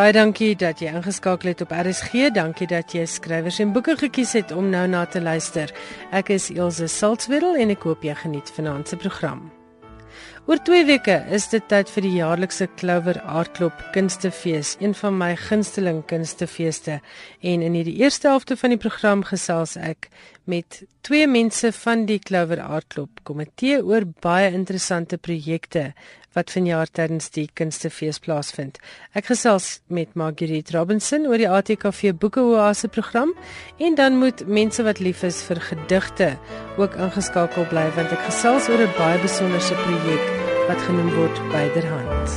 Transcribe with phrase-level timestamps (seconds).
[0.00, 2.30] Baie dankie dat jy ingeskakel het op RSG.
[2.32, 5.68] Dankie dat jy skrywers en boeke gekies het om nou na te luister.
[6.08, 9.50] Ek is Elsje Salzwetel en ek hoop jy geniet vanaand se program.
[10.48, 15.34] Oor 2 weke is dit tyd vir die jaarlikse Clover Aardklop Kunstefees, een van my
[15.36, 17.02] gunsteling kunstefeeste.
[17.44, 20.08] En in hierdie eerste helfte van die program gesels ek
[20.48, 25.90] met twee mense van die Clover Aardklop Komitee oor baie interessante projekte
[26.36, 28.78] wat vanjaar tydens die Kunstefees plaasvind.
[29.18, 33.34] Ek gesels met Marguerite Robinson oor die ATKV Boekeoase program
[33.78, 36.30] en dan moet mense wat lief is vir gedigte
[36.78, 40.24] ook ingeskakel bly want ek gesels oor 'n baie besonderse projek
[40.68, 42.28] wat genoem word Byderhand.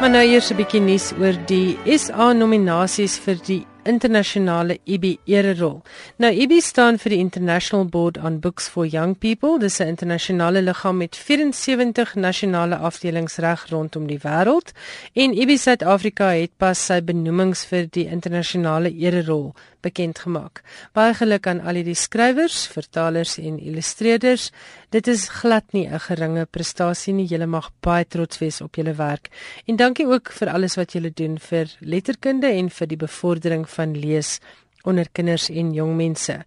[0.00, 5.82] Maar nou eers 'n bietjie nuus oor die SA nominasies vir die internasionale IBI ererol.
[6.16, 9.58] Nou IBI staan vir die International Board on Books for Young People.
[9.58, 14.72] Dis 'n internasionale liggaam met 74 nasionale afdelings reg rondom die wêreld
[15.12, 19.54] en IBI Suid-Afrika het pas sy benoemings vir die internasionale ererol
[19.86, 20.62] bekend gemaak.
[20.96, 24.50] Baie geluk aan al die skrywers, vertalers en illustreerders.
[24.94, 27.26] Dit is glad nie 'n geringe prestasie nie.
[27.26, 29.30] Julle mag baie trots wees op julle werk.
[29.66, 33.96] En dankie ook vir alles wat julle doen vir letterkunde en vir die bevordering van
[33.96, 34.40] lees
[34.86, 36.44] onder kinders en jong mense.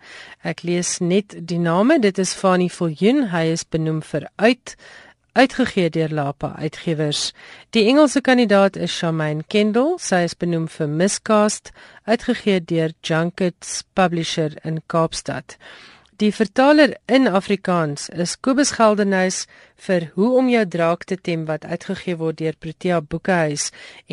[0.48, 2.00] Ek lees net die name.
[2.00, 3.30] Dit is Fanny Viljoen.
[3.34, 4.76] Hy is benoem vir uit
[5.34, 7.34] uitgegee deur Lapa Uitgewers.
[7.70, 9.98] Die Engelse kandidaat is Shamaine Kendall.
[10.00, 11.72] Sy is benoem vir Miscast,
[12.06, 15.58] uitgegee deur Junkets Publisher in Kaapstad.
[16.20, 19.46] Die vertaler in Afrikaans is Kobus Geldenhuys
[19.86, 23.70] vir Hoe om jou draak te tem wat uitgegee word deur Protea Boekehuis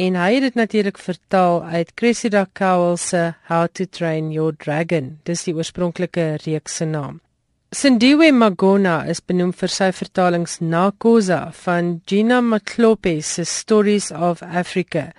[0.07, 5.17] en hy het dit natuurlik vertaal uit Cressida Cowell se How to Train Your Dragon.
[5.27, 7.19] Dis die oorspronklike reeks se naam.
[7.75, 14.41] Sindiwe Magona is benoem vir sy vertalings na Khoza van Gina Matlope se Stories of
[14.43, 15.13] Africa.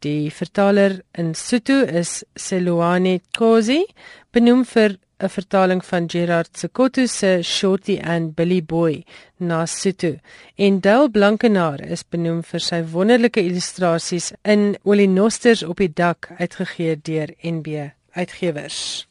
[0.00, 3.84] Die vertaler in Sotho is Seloane Khosi,
[4.32, 9.04] benoem vir 'n vertaling van Gerard Sekotto se Shorty and Billy Boy
[9.38, 10.16] na Sotho.
[10.56, 16.96] En Dale Blankenaar is benoem vir sy wonderlike illustrasies in Olinosters op die dak uitgegee
[16.96, 19.06] deur NB Uitgewers.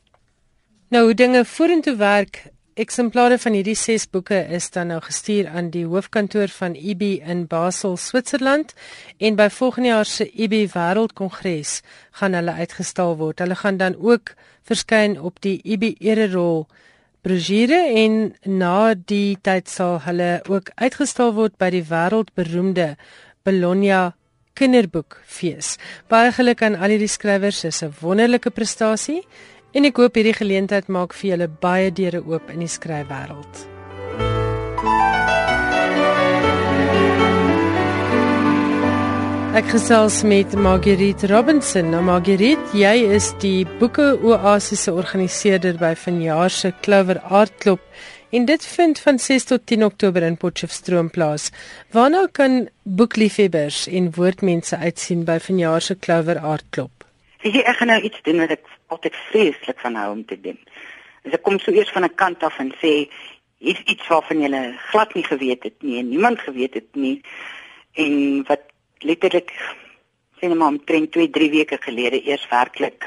[0.89, 5.67] Nou hoe dinge vorentoe werk Eksemplare van hierdie 6 boeke is dan nou gestuur aan
[5.73, 8.71] die hoofkantoor van IBI in Basel, Switserland
[9.19, 11.81] en by volgende jaar se IBI Wêreldkongres
[12.21, 13.43] gaan hulle uitgestal word.
[13.43, 14.31] Hulle gaan dan ook
[14.63, 16.69] verskyn op die IBI Ererol
[17.19, 18.15] brosjure en
[18.47, 22.93] na die tyd sal hulle ook uitgestal word by die wêreldberoemde
[23.43, 24.13] Bologna
[24.55, 25.75] Kinderboekfees.
[26.07, 29.25] Baie geluk aan al die skrywers, dis 'n wonderlike prestasie
[29.69, 33.67] En ek hoop hierdie geleentheid maak vir julle baie deure oop in die skryfwêreld.
[39.59, 41.91] Ek gesels met Marguerite Robinson.
[41.93, 47.85] Nou Marguerite, jy is die Boeke Oasis se organiseerder by vanjaar se Clover Art Club.
[48.33, 51.51] En dit vind van 6 tot 10 Oktober in Potchefstroom plaas.
[51.93, 57.05] Waarna kan boekliefhebbers en woordmense uitsien by vanjaar se Clover Art Club?
[57.45, 60.57] Ek gaan nou iets doen wat ek altyd vreeslik van hou om te doen.
[61.25, 63.09] As ek kom so eers van 'n kant af en sê
[63.59, 64.61] hier's iets waarvan jy
[64.91, 67.21] glad nie geweet het nie en niemand geweet het nie
[67.93, 68.63] en wat
[68.99, 69.51] letterlik
[70.39, 73.05] sê net maar omtrent 2, 3 weke gelede eers werklik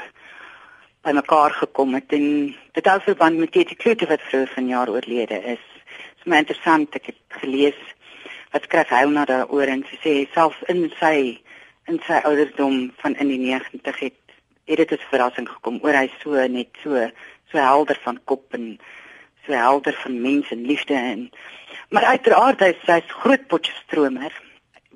[1.03, 5.39] by mekaar gekom het en dit hou verband met die klute wat vroeër vanjaar oorlede
[5.55, 5.63] is.
[5.63, 7.79] Dit is my interessant ek het gelees
[8.53, 11.15] wat skryf hy nou daaroor en sy sê self in sy
[11.91, 14.22] in sy ouderdom van in die 90 het
[14.65, 15.79] het dit as verrassing gekom.
[15.83, 17.09] Oor hy so net so
[17.51, 18.79] so helder van kop en
[19.45, 21.29] so helder van mens en liefde en
[21.89, 24.33] maar uiteraard hy hy's groot potjiestromer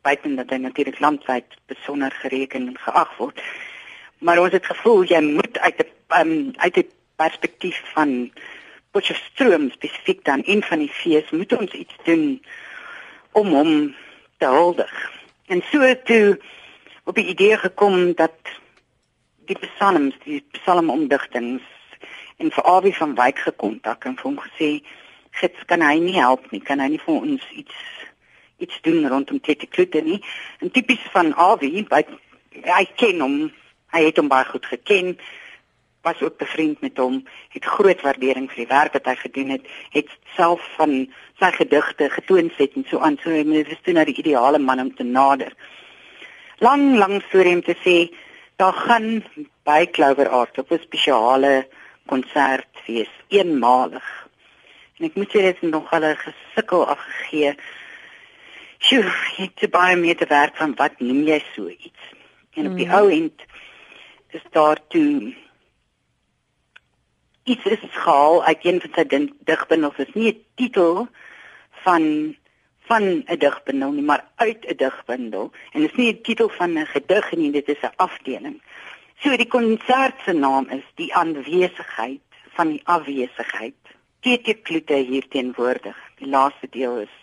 [0.01, 3.41] buiten dat hy natuurlik landwyd besonder gereken en geag word.
[4.23, 8.31] Maar ons het gevoel jy moet uit 'n um, uit 'n perspektief van
[8.91, 12.41] potjiestroom spesifiek dan een van die fees moet ons iets doen
[13.31, 13.95] om hom
[14.37, 15.11] te huldig.
[15.47, 16.39] En so toe
[17.03, 18.35] op die idee gekom dat
[19.47, 21.65] die psalms, die psalmomdigtings
[22.37, 24.83] en vir Awie van Wyk gekontak en hom gesê,
[25.31, 26.61] "Gits, kan hy nie help nie?
[26.61, 27.75] Kan hy nie vir ons iets
[28.59, 30.21] iets doen rondom Tete Klute nie?"
[30.61, 32.07] En tipies van Awie, wat
[32.63, 33.51] hy ken hom,
[33.93, 35.17] hy het hom baie goed geken
[36.07, 39.65] was ook bevriend met hom, het groot waardering vir die werk wat hy gedoen het,
[39.91, 40.93] het self van
[41.41, 44.83] sy gedigte getoon het en so aan, so hy het toe na die ideale man
[44.85, 45.51] om te nader.
[46.63, 47.97] Lang lang storie om te sê,
[48.57, 49.23] daar gaan
[49.63, 51.67] by Clover Art op 'n spesiale
[52.05, 54.27] konsert wees eenmalig.
[54.97, 57.55] En ek moet sê dit is nog al 'n gesukkel afgegee.
[58.79, 59.03] Sjoe,
[59.37, 62.01] jy het baie meer te werk van wat noem jy so iets?
[62.53, 62.93] En op die mm.
[62.93, 63.41] ou end
[64.29, 65.35] is daar toe
[67.43, 69.95] iets is gehaal uit een van sy digbundels.
[69.95, 71.07] Dit is nie 'n titel
[71.83, 72.35] van
[72.87, 75.51] van 'n digbundel nie, maar uit 'n digbundel.
[75.71, 78.61] En dit is nie 'n titel van 'n gedig nie, dit is 'n afdeling.
[79.19, 82.21] So die konsert se naam is Die aanwesigheid
[82.53, 83.75] van die afwesigheid.
[84.19, 85.97] TT Klute hier teenwoordig.
[86.15, 87.15] Die laaste deel is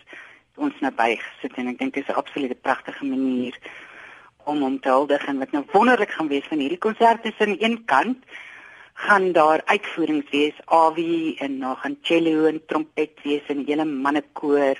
[0.55, 3.57] ons naby gesit en ek dink dit is 'n absolute pragtige manier
[4.45, 7.55] om hom te huldig en wat nou wonderlik gaan wees van hierdie konsert is aan
[7.59, 8.17] een kant
[8.93, 13.85] gaan daar uitvoerings wees awie en nog gaan cello en trompet wees en 'n hele
[13.85, 14.79] mannekoor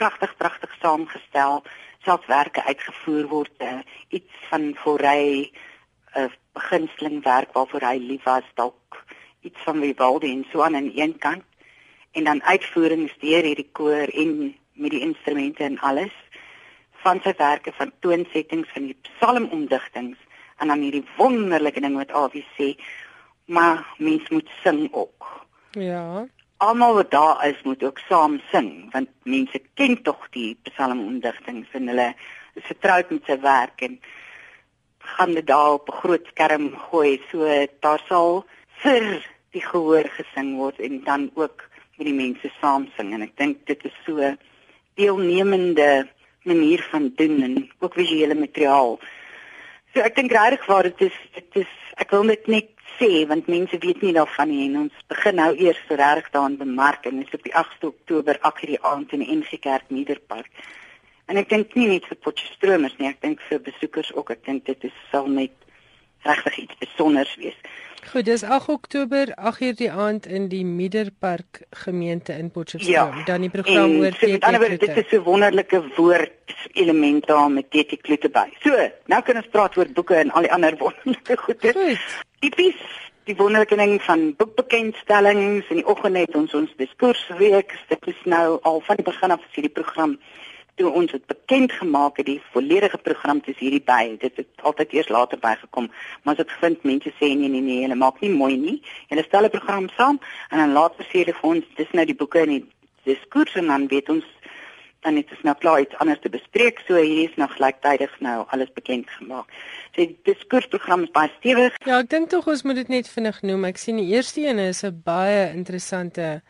[0.00, 1.62] pragtig pragtig saamgestel
[2.06, 5.50] selfwerke uitgevoer word uh, iets van voorry
[6.14, 9.04] 'n uh, beginseling werk waarvoor hy lief was dalk
[9.40, 11.44] iets van Vivaldi en so aan aan een kant
[12.12, 16.14] en dan uitvoerings deur hierdie koor en met die instrumente en alles
[17.02, 20.18] van sy werke van toonsettings van die psalmomdigtings
[20.58, 22.74] en dan hierdie wonderlike ding wat Awie sê
[23.48, 25.46] maar mens moet sing ook.
[25.70, 26.26] Ja.
[26.58, 31.90] Almal wat daar is moet ook saam sing want mense ken tog die psalmomdigtings en
[31.92, 32.08] hulle
[32.58, 33.98] is vertroud met sy werk en
[35.14, 37.46] gaan dit daar op 'n groot skerm gooi so
[37.80, 38.44] daar sal
[38.82, 39.06] vir
[39.54, 41.62] die gehoor gesing word en dan ook
[41.96, 44.34] met die mense saam sing en ek dink dit is so
[44.94, 46.08] deelnemende
[46.42, 48.98] manier van doen en ook visuele materiaal.
[49.94, 53.48] So ek dink regtig waar dit is dit is ek wil dit net sê want
[53.48, 57.22] mense weet nie daarvan nie en ons begin nou eers so regtig daarin bemark en
[57.22, 60.50] dit is op die 8de Oktober agter die aand in die NG Kerk Nederpark.
[61.28, 64.32] En ek dink nie net vir Potchefstroomers nie, ek dink vir besoekers ook.
[64.32, 65.52] Ek dink dit is sal net
[66.24, 67.58] regtig iets besonders wees.
[68.10, 73.16] Goed, dis 8 Oktober, 8uur die aand in die Miederpark gemeente in Potchefstroom.
[73.18, 74.78] Ja, dan die program oor TT Kloete.
[74.78, 76.32] Dit is 'n wonderlike woord
[76.72, 78.48] element daar met TT Kloete by.
[78.60, 81.72] So, nou kan ons praat oor boeke en al die ander wonderlike goede.
[81.72, 82.24] Goed.
[82.38, 82.80] Tipies
[83.24, 87.74] die wonderlike ding van boekbekendstellings en die oggend het ons ons diskursweek.
[87.88, 90.18] Dit is nou al van die begin af vir die program
[90.78, 94.94] toe ons dit bekend gemaak het die volledige program dis hierdie by dit het altyd
[94.98, 95.90] eers later bygekom
[96.22, 98.78] maar as ek vind mense sê nee nee nee hulle maak nie mooi nie.
[99.10, 100.20] Hulle stel 'n program saam
[100.50, 102.64] en dan later sê hulle vir ons dis nou die boeke en die
[103.04, 104.24] diskurs en dan weet ons
[105.06, 106.80] dan het dit nou klaar iets anders te bespreek.
[106.86, 109.46] So hier is nog gelyktydig nou alles bekend gemaak.
[109.94, 111.76] So die diskursprogram is baie stewig.
[111.86, 113.68] Ja ek dink tog ons moet dit net vinnig noem.
[113.70, 116.42] Ek sien die eerste een is 'n baie interessante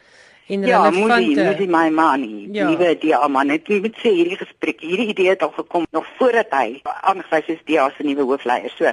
[0.48, 1.40] en ja, relevante.
[1.40, 2.48] Ja, moet jy my manie.
[2.52, 2.68] Ja.
[2.68, 6.52] Liewe dia man, ek moet sê hierdie gesprek, hierdie idee het al gekom nog voordat
[6.56, 8.72] hy aangewys is dia se nuwe hoofleier.
[8.78, 8.92] So,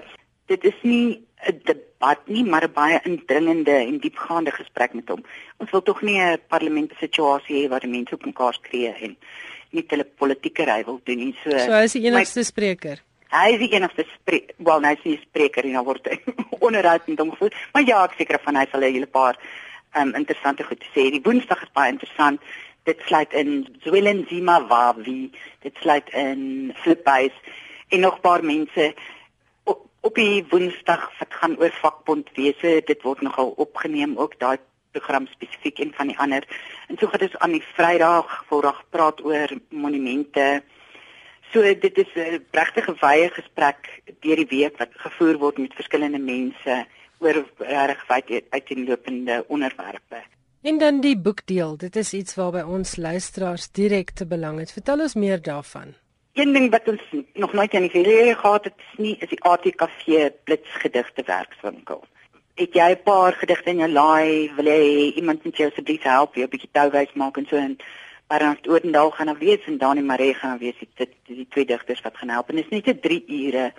[0.52, 5.24] dit is nie 'n debat nie, maar 'n baie indringende en diepgaande gesprek met hom.
[5.58, 9.18] Ons wil tog nie 'n parlementêre situasie hê waar die mense op mekaar skree en
[9.72, 11.36] nie hulle politieke ry wil doen nie.
[11.44, 13.02] So, so hy is die enigste my, spreker.
[13.32, 14.56] Hy is die enigste spreker.
[14.58, 16.08] Wel, nou is hy spreker en dan word
[16.68, 17.54] onderhoud met hom gevoer.
[17.74, 19.40] Maar ja, ek seker van hy sal 'n hele paar
[19.96, 21.10] um, interessante goed te sê.
[21.12, 22.42] Die Woensdag is baie interessant.
[22.84, 25.32] Dit sluit in Zwelenzima Wawi,
[25.66, 27.34] dit sluit in Flipbuys
[27.90, 28.94] en nog paar mense
[29.66, 32.82] op, die Woensdag wat gaan oor vakbondwese.
[32.86, 34.58] Dit word nogal opgeneem ook daai
[34.92, 36.46] program spesifiek en van die ander.
[36.88, 40.64] En so gaan dit aan die Vrydag voorag praat oor monumente.
[41.52, 46.20] So dit is 'n regtige wye gesprek deur die week wat gevoer word met verskillende
[46.20, 46.86] mense
[47.20, 50.24] oor reg wyd uiteenlopende onderwerpe.
[50.62, 51.78] En dan die boekdeel.
[51.78, 54.72] Dit is iets waarby ons luisteraars direk te belang het.
[54.72, 55.94] Vertel ons meer daarvan.
[56.34, 57.02] Een ding wat ons
[57.34, 62.04] nog nooit aan die verlede gehad het, is nie is die ATKV blitsgedigte werkswinkel.
[62.56, 66.36] Het jy 'n paar gedigte in jou laai, wil jy iemand met jou asseblief help,
[66.36, 67.78] jy 'n bietjie touwys maak en so en
[68.28, 72.02] Barnard Odendaal gaan dan wees en Dani Maree gaan dan wees dit die twee digters
[72.02, 73.74] wat gaan help en dit is net 'n 3 ure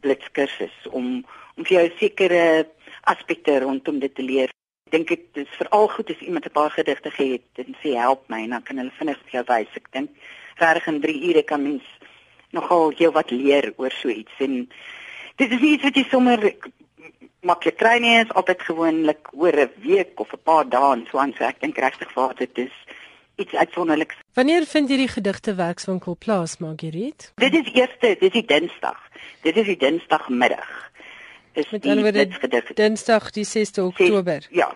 [0.00, 2.66] blitskursus om om vir jou sekere
[3.02, 4.52] aspekte rondom dit te leer.
[4.86, 8.28] Ek dink dit is veral goed as iemand 'n paar gedigte het en sê help
[8.28, 9.76] my en dan kan hulle vinnig vir jou wys.
[9.76, 10.10] Ek dink
[10.56, 11.84] reg in 3 ure kan mens
[12.50, 14.68] nogal jou wat leer oor so iets en
[15.36, 16.54] dit is iets wat jy sommer
[17.42, 21.18] maklik kry nie is altyd gewoonlik oor 'n week of 'n paar dae en so
[21.18, 22.74] aan so ek dink regtig vir dit is
[23.36, 24.16] iets uitsonderliks.
[24.34, 27.32] Wanneer vind hierdie gedigte werkswinkel plaas, Margriet?
[27.34, 29.00] Dit is eerste, dit is die Dinsdag.
[29.42, 30.90] Dit is die Dinsdagmiddag.
[31.54, 34.42] Is Met ander woorde Dinsdag die 6de Oktober.
[34.42, 34.74] 6, ja.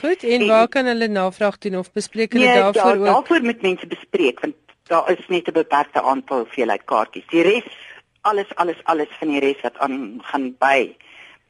[0.00, 3.04] Goed, en, en waar kan hulle navraag doen of bespreek hulle nee, daarvoor ja, ook?
[3.04, 4.54] Daarvoor met mense bespreek want
[4.86, 7.26] daar is net 'n beperkte aantal hoeveelheid kaartjies.
[7.26, 7.68] Die res
[8.26, 9.98] alles alles alles van die res wat aan
[10.30, 10.80] gaan by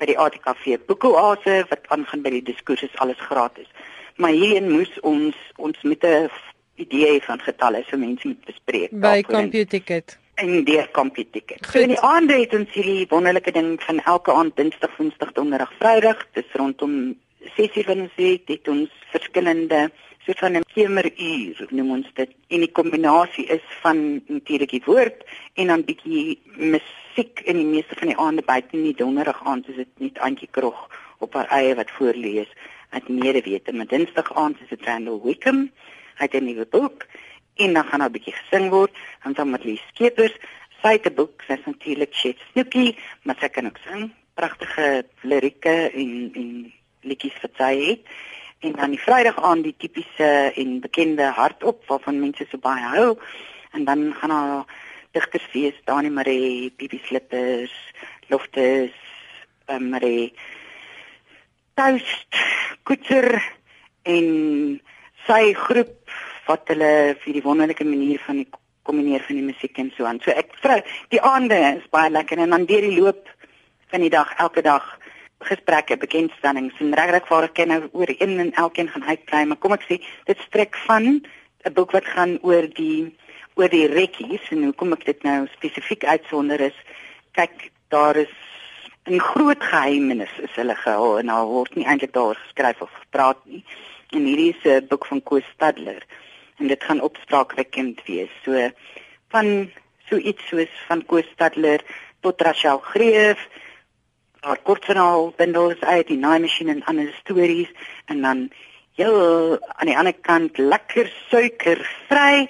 [0.01, 3.69] by die ATKV Boekoase wat aangaan by die diskurs is alles gratis
[4.21, 6.29] maar hierheen moes ons ons met 'n
[6.85, 11.67] idee van getalle so mense moet bespreek by Computicket en deur Computicket.
[11.71, 15.73] So in die aand het ons hierdie wonderlike ding van elke aand Dinsdag, Woensdag, Donderdag,
[15.81, 17.17] Vrydag, dis rondom
[17.57, 19.91] 6:00 van ons week het ons verskillende
[20.27, 22.31] soort van 'n kemeruur noem ons dit.
[22.49, 25.25] En die kombinasie is van natuurlik die woord
[25.55, 29.69] en dan bietjie musiek in die meeste van die aande buite in die donderdag aand
[29.69, 32.49] is dit net Antjie Krog op haar eie wat voorlees.
[32.91, 35.71] Uit medewete maar dinsdag aand is dit Randall Wickham
[36.19, 37.07] hy het 'n nuwe boek
[37.57, 38.93] en dan gaan daar 'n bietjie gesing word
[39.35, 40.37] dan met Lee Skeepers
[40.83, 45.91] sy het 'n boek sy's natuurlik Chet Snooky maar sy kan ook sing pragtige lirieke
[45.93, 46.73] en en
[47.07, 48.17] liedjies wat sy het.
[48.65, 53.11] En dan die Vrydag aan die tipiese en bekende hartop waarvan mense so baie hou
[53.77, 54.65] en dan gaan daar
[55.17, 57.75] digtersfees Dani Marie, Bibi Slippers,
[58.29, 58.97] Loftus,
[59.71, 60.33] um, Marie
[61.75, 62.41] Toast,
[62.83, 63.31] Kutser
[64.03, 64.27] en
[65.27, 66.06] sy groep
[66.47, 68.49] wat hulle vir die wonderlike manier van die
[68.87, 70.21] kombineer van die musiek en so aan.
[70.23, 70.79] So ek vrou,
[71.11, 73.27] die aande is baie lekker en dan deur die loop
[73.91, 74.87] van die dag elke dag
[75.47, 79.75] gesprekke, bekendstellings en regtig waar ek nou oor een en elkeen gaan uitbrei, maar kom
[79.77, 79.99] ek sê
[80.31, 81.21] dit strek van
[81.67, 83.13] 'n boek wat gaan oor die
[83.57, 86.77] oor die rekkies en hoekom ek dit nou spesifiek uitsonder is.
[87.33, 88.35] Kyk, daar is
[89.07, 93.39] 'n groot geheimenis is hulle gehou en al word nie eintlik daar geskryf of gepraat
[93.45, 93.65] nie.
[94.11, 96.03] En hierdie is 'n boek van Koos Stadler
[96.59, 98.33] en dit gaan opspraakwekkend wees.
[98.45, 98.71] So
[99.29, 99.71] van
[100.09, 101.83] so iets soos van Koos Stadler
[102.21, 103.49] tot Rachel Greef
[104.47, 107.71] haar kortverhaal bundels uit die naai masjien en ander stories
[108.07, 108.49] en dan
[108.95, 112.47] heel aan die ander kant lekker suiker vry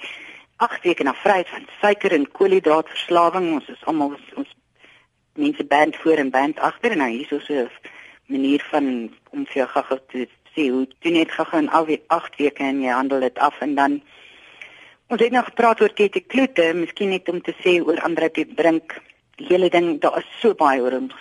[0.57, 4.53] 8 weke na vryheid van suiker en koolhidraatverslawing ons is almal ons
[5.37, 7.69] mense band voor en band agter en nou hier is so 'n
[8.33, 8.85] manier van
[9.29, 12.63] om vir jou gou te sê hoe doen net gou in al die 8 weke
[12.65, 13.99] en jy handel dit af en dan
[15.07, 18.55] ons het nog gepraat oor Katie Kloete miskien net om te sê oor Andre Piet
[18.55, 18.97] Brink.
[19.37, 21.11] Die hele ding daar is so baie oor hom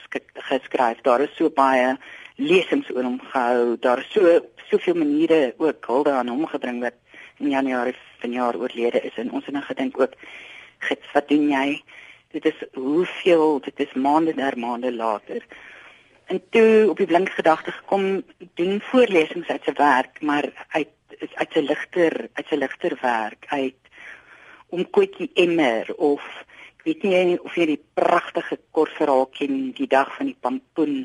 [0.48, 1.92] geskryf daar is so baie
[2.36, 4.40] lesings oor hom gehou daar is so
[4.70, 6.96] soveel maniere ook hulde aan hom gebring wat
[7.38, 10.16] in januarie van jaar oorlede is en ons het nou gedink ook
[10.88, 11.80] gits wat doen jy?
[12.32, 15.44] Dit is hoeveel dit is maande na maande later
[16.33, 18.23] en toe op die blink gedagte gekom
[18.59, 20.92] doen voorlesings uit sy werk maar uit
[21.37, 23.92] uit sy ligter uit sy ligter werk uit
[24.75, 26.25] om kwetjie emmer of
[26.87, 30.99] weet nie of jy die pragtige kort verhaal ken die dag van die pampoen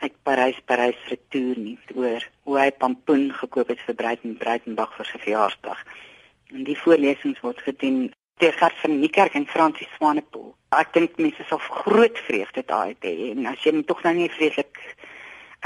[0.00, 5.08] uit Parys Parys retour nie oor hoe hy pampoen gekoop het vir Breiten Breitenberg vir
[5.10, 5.82] sy verjaarsdag.
[6.54, 8.08] En die voorlesings word gedoen
[8.40, 10.54] deur Gert van Niekerk en Francis Swanepoel.
[10.76, 14.80] Ek dink mense sal groot vreugde daai hê en as jy tog nou nie vreeslik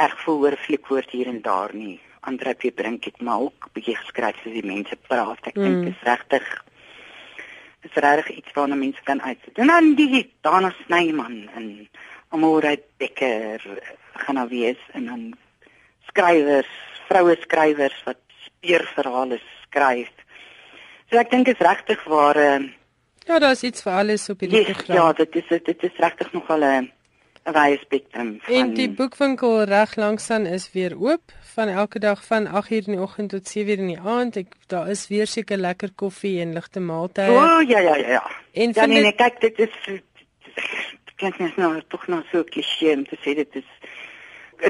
[0.01, 2.01] erg voel oor fliekwoord hier en daar nie.
[2.27, 2.73] Andre P.
[2.75, 5.43] Brink het maar ook bietjie geskryf soos die mense praat.
[5.47, 5.67] Ek mm.
[5.67, 6.49] dink dit is regtig
[7.85, 9.59] is regtig iets waarna mense kan uitsit.
[9.61, 11.89] En dan die Dana Snyman en
[12.35, 13.63] Amore Becker
[14.25, 15.25] gaan nou wees en dan
[16.09, 16.71] skrywers,
[17.09, 20.11] vroue skrywers wat speurverhale skryf.
[21.15, 22.63] So ek dink is regtig waar uh,
[23.29, 24.97] Ja, daar's iets vir alles op hierdie program.
[24.97, 26.89] Ja, dit is dit is regtig nog al 'n
[27.47, 28.33] 'n wye spektrum.
[28.43, 28.55] Van...
[28.55, 31.23] En die boekwinkel reg langs aan is weer oop
[31.55, 34.37] van elke dag van 8:00 in die oggend tot 7:00 in die aand.
[34.37, 37.31] Ek daar is weer seker lekker koffie en ligte maaltye.
[37.31, 38.31] O, oh, ja ja ja ja.
[38.53, 40.01] En ja, nee, nee, kyk dit is
[41.15, 43.71] klink net nou tog nog so klisjé om te sê dit is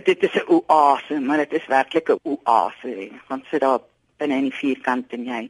[0.04, 3.10] dit is 'n oase, maar dit is werklik 'n oase.
[3.28, 3.80] Want sit daar
[4.16, 5.48] binne in die vierkant en jy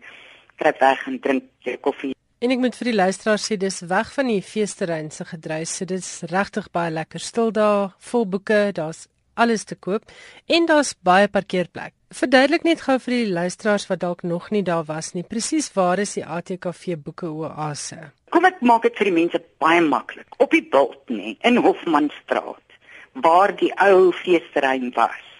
[0.60, 2.12] kruip weg en drink jou koffie.
[2.44, 5.72] En ek moet vir die luisteraars sê dis weg van die feesterrein se gedruis.
[5.78, 10.04] So dit's regtig baie lekker stil daar, vol boeke, daar's alles te koop
[10.46, 11.94] en daar's baie parkeerplek.
[12.14, 15.98] Verduidelik net gou vir die luisteraars wat dalk nog nie daar was nie, presies waar
[15.98, 18.12] is die ATKV boeke oase?
[18.30, 20.28] Kom ek maak dit vir die mense baie maklik.
[20.38, 22.78] Op die bult nê, in Hofmanstraat,
[23.24, 25.33] waar die ou feesterrein was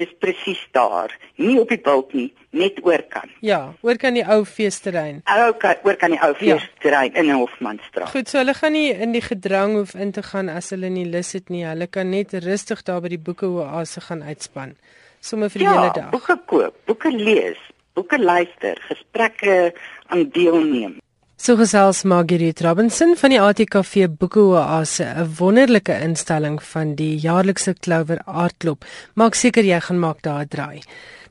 [0.00, 3.32] dis presies daar, nie op die bult nie, net oorkant.
[3.44, 5.20] Ja, oorkant die ou feesterrein.
[5.50, 6.56] Okay, oorkant die ou ja.
[6.56, 7.22] feesterrein ja.
[7.22, 8.12] in Hofmanstraat.
[8.14, 11.06] Goed, so hulle gaan nie in die gedrang hoef in te gaan as hulle nie
[11.08, 11.66] lus het nie.
[11.68, 14.74] Hulle kan net rustig daar by die boeke oase gaan uitspan.
[15.20, 16.08] Sommige vir die ja, hele dag.
[16.08, 17.60] Ja, boeke koop, boeke lees,
[17.98, 19.60] boeke luister, gesprekke
[20.08, 20.96] aan deelneem.
[21.40, 28.20] So gesels Marguerite Robinson van die ATKV Boekeoase, 'n wonderlike instelling van die jaarlikse Clover
[28.26, 28.84] Aardklop.
[29.14, 30.82] Maak seker jy gaan maak daar 'n draai.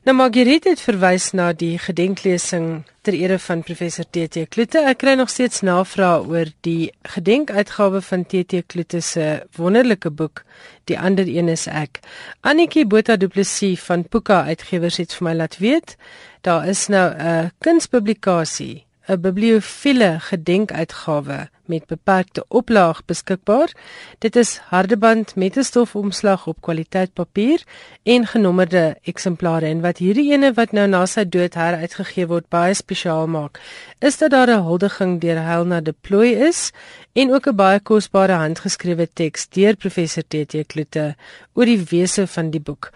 [0.02, 4.78] Nou Margriet het verwys na die gedenklesing ter ere van professor TT Kloete.
[4.78, 10.44] Ek kry nog steeds navrae oor die gedenkuitgawe van TT Kloete se wonderlike boek
[10.84, 12.00] Die ander een is ek.
[12.40, 15.96] Annetjie Botha Du Plessis van Puka Uitgewers het vir my laat weet
[16.40, 23.72] daar is nou 'n kunspublikasie 'n bibliofiele gedenkuitgawe met beperkte oplaag beskikbaar.
[24.18, 27.64] Dit is hardeband met 'n stofomslag op kwaliteit papier
[28.02, 32.74] en genommerde eksemplare en wat hierdie ene wat nou na sy dood heruitgegee word baie
[32.74, 33.60] spesiaal maak,
[33.98, 36.72] is dat daar 'n huldiging deur Helena de Plooi is
[37.12, 41.16] en ook 'n baie kosbare handgeskrewe teks deur professor TT Kloete
[41.54, 42.90] oor die wese van die boek.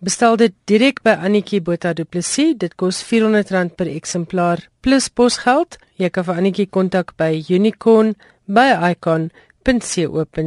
[0.00, 2.54] Bestel dit direk by Annetjie Botha Du Plessis.
[2.56, 5.76] Dit kos R400 per eksemplaar plus posgeld.
[6.00, 8.14] Jy kan vir Annetjie kontak by Unicorn
[8.48, 10.38] by icon.co.za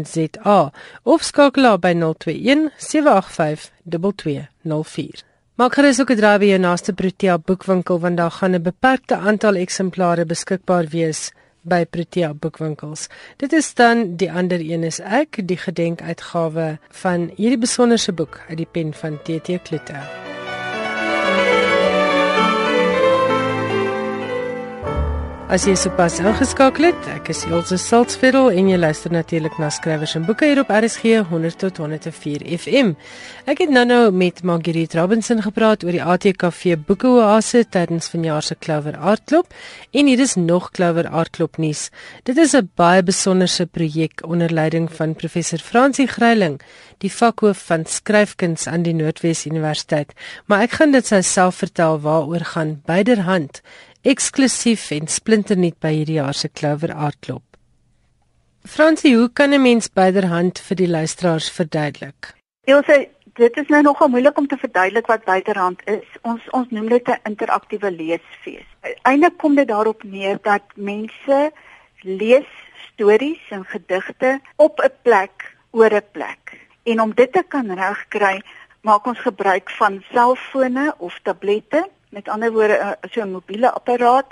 [1.05, 5.21] of skakel haar by 021 785 2204.
[5.61, 9.15] Maak gerus ook 'n draai by jou naaste Protea boekwinkel want daar gaan 'n beperkte
[9.15, 11.31] aantal eksemplare beskikbaar wees
[11.63, 13.07] by Protea boekwinkels.
[13.37, 18.59] Dit is dan die ander een is ek, die gedenkuitgawe van hierdie besonderse boek uit
[18.63, 20.03] die pen van TT Kloete.
[25.53, 30.15] As jy sopas ingeskakel het, ek is Elsje Salzveld en jy luister natuurlik na skrywers
[30.17, 32.95] en boeke hier op RSG 100 tot 104 FM.
[33.45, 38.97] Ek het nou-nou met Marguerite Robinson gepraat oor die ATKV Boekeoase tydens vanjaar se Clover
[38.97, 39.53] Aardklop
[39.93, 41.91] en hier is nog Clover Aardklop nuus.
[42.25, 46.61] Dit is 'n baie besonderse projek onder leiding van professor Fransie Greiling,
[46.97, 50.13] die vakhoof van skryfkuns aan die Noordwes Universiteit,
[50.47, 53.61] maar ek gaan dit self vertel waaroor gaan byderhand
[54.03, 57.43] eksklusief en splinternuut by hierdie jaar se Clover Aardklop.
[58.67, 62.33] Fransie, hoe kan 'n mens byderhand vir die luisteraars verduidelik?
[62.65, 66.07] Elsje, dit is nou nogal moeilik om te verduidelik wat byderhand is.
[66.21, 68.67] Ons ons noem dit 'n interaktiewe leesfees.
[69.03, 71.51] Eindelik kom dit daarop neer dat mense
[72.01, 72.49] lees
[72.91, 76.67] stories en gedigte op 'n plek oor 'n plek.
[76.83, 78.41] En om dit te kan regkry,
[78.81, 84.29] maak ons gebruik van selfone of tablette met ander woorde uh, so 'n mobiele apparaat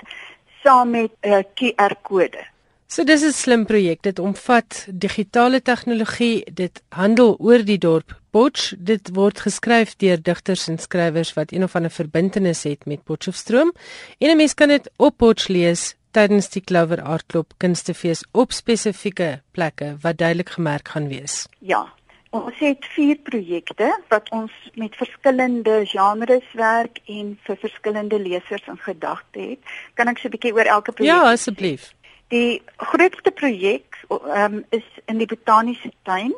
[0.62, 2.42] saam met 'n uh, QR-kode.
[2.86, 4.02] So dis 'n slim projek.
[4.02, 8.74] Dit omvat digitale tegnologie, dit handel oor die dorp Potch.
[8.78, 13.72] Dit word geskryf deur digters en skrywers wat een of ander verbintenis het met Potchefstroom.
[14.18, 18.52] En 'n mens kan dit op Potch lees tydens die Clover Art Club kunstefees op
[18.52, 21.46] spesifieke plekke wat duidelik gemerk gaan wees.
[21.58, 21.92] Ja,
[22.32, 28.78] Ons het vier projekte wat ons met verskillende genres werk en vir verskillende lesers in
[28.80, 29.74] gedagte het.
[29.94, 31.12] Kan ek so 'n bietjie oor elke projek?
[31.12, 31.92] Ja, asseblief.
[32.28, 36.32] Die grootste projek um, is in die botaniese tuin.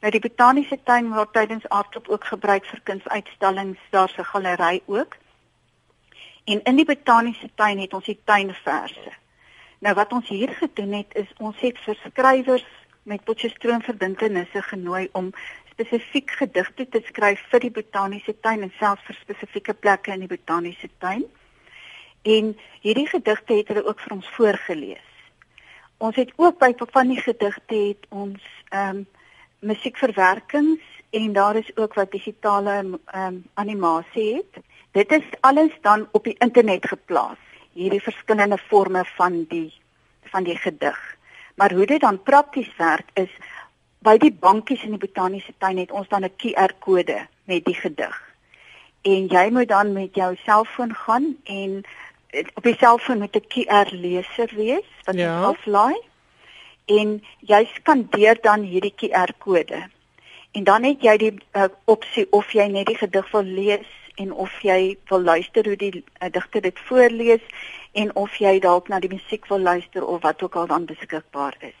[0.00, 5.16] Nou die botaniese tuin word tydens aardklop ook gebruik vir kunsuitstallings, daar's 'n galery ook.
[6.44, 9.12] En in die botaniese tuin het ons die tuinverse.
[9.78, 12.66] Nou wat ons hier gedoen het is ons het vir skrywers
[13.08, 15.30] met Potchefstroom verbintenisse genooi om
[15.70, 20.30] spesifiek gedigte te skryf vir die botaniese tuin en selfs vir spesifieke plekke in die
[20.30, 21.24] botaniese tuin.
[22.22, 22.52] En
[22.84, 25.06] hierdie gedigte het hulle ook vir ons voorgeles.
[25.98, 29.06] Ons het ook by van die gedigte het ons ehm um,
[29.58, 34.62] musiekverwerkings en daar is ook wat digitale ehm um, animasie het.
[34.92, 37.40] Dit is alles dan op die internet geplaas.
[37.72, 39.72] Hierdie verskillende forme van die
[40.22, 41.17] van die gedig.
[41.58, 43.30] Maar hoe dit dan prakties werk is
[44.06, 48.16] by die bankies in die botaniese tuin het ons dan 'n QR-kode met die gedig.
[49.02, 51.82] En jy moet dan met jou selfoon gaan en
[52.54, 55.42] op die selfoon met 'n QR-leser wees wat ja.
[55.42, 55.98] aflaai.
[56.86, 59.88] En jy skandeer dan hierdie QR-kode.
[60.52, 64.32] En dan het jy die uh, opsie of jy net die gedig wil lees en
[64.32, 67.44] of jy wil luister hoe die uh, digter dit voorlees
[67.92, 71.56] en of jy dalk na die musiek wil luister of wat ook al dan beskikbaar
[71.60, 71.76] is.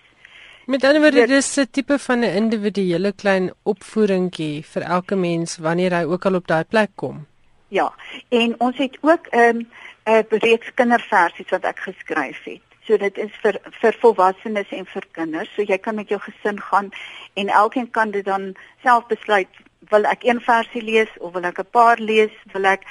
[0.68, 5.92] Met ander woorde dis 'n tipe van 'n individuele klein opvoeringkie vir elke mens wanneer
[5.92, 7.26] hy ook al op daai plek kom.
[7.68, 7.92] Ja,
[8.28, 9.68] en ons het ook 'n um,
[10.04, 12.60] 'n reeks kinderversies wat ek geskryf het.
[12.88, 15.50] So dit is vir vir volwassenes en vir kinders.
[15.54, 16.90] So jy kan met jou gesin gaan
[17.34, 19.48] en elkeen kan dit dan self besluit
[19.78, 22.34] wil ek een versie lees of wil ek 'n paar lees?
[22.52, 22.82] Wil ek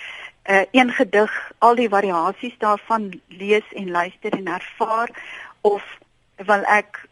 [0.50, 5.10] uh, een gedig, al die variasies daarvan lees en luister en ervaar
[5.62, 5.84] of
[6.36, 7.08] wil ek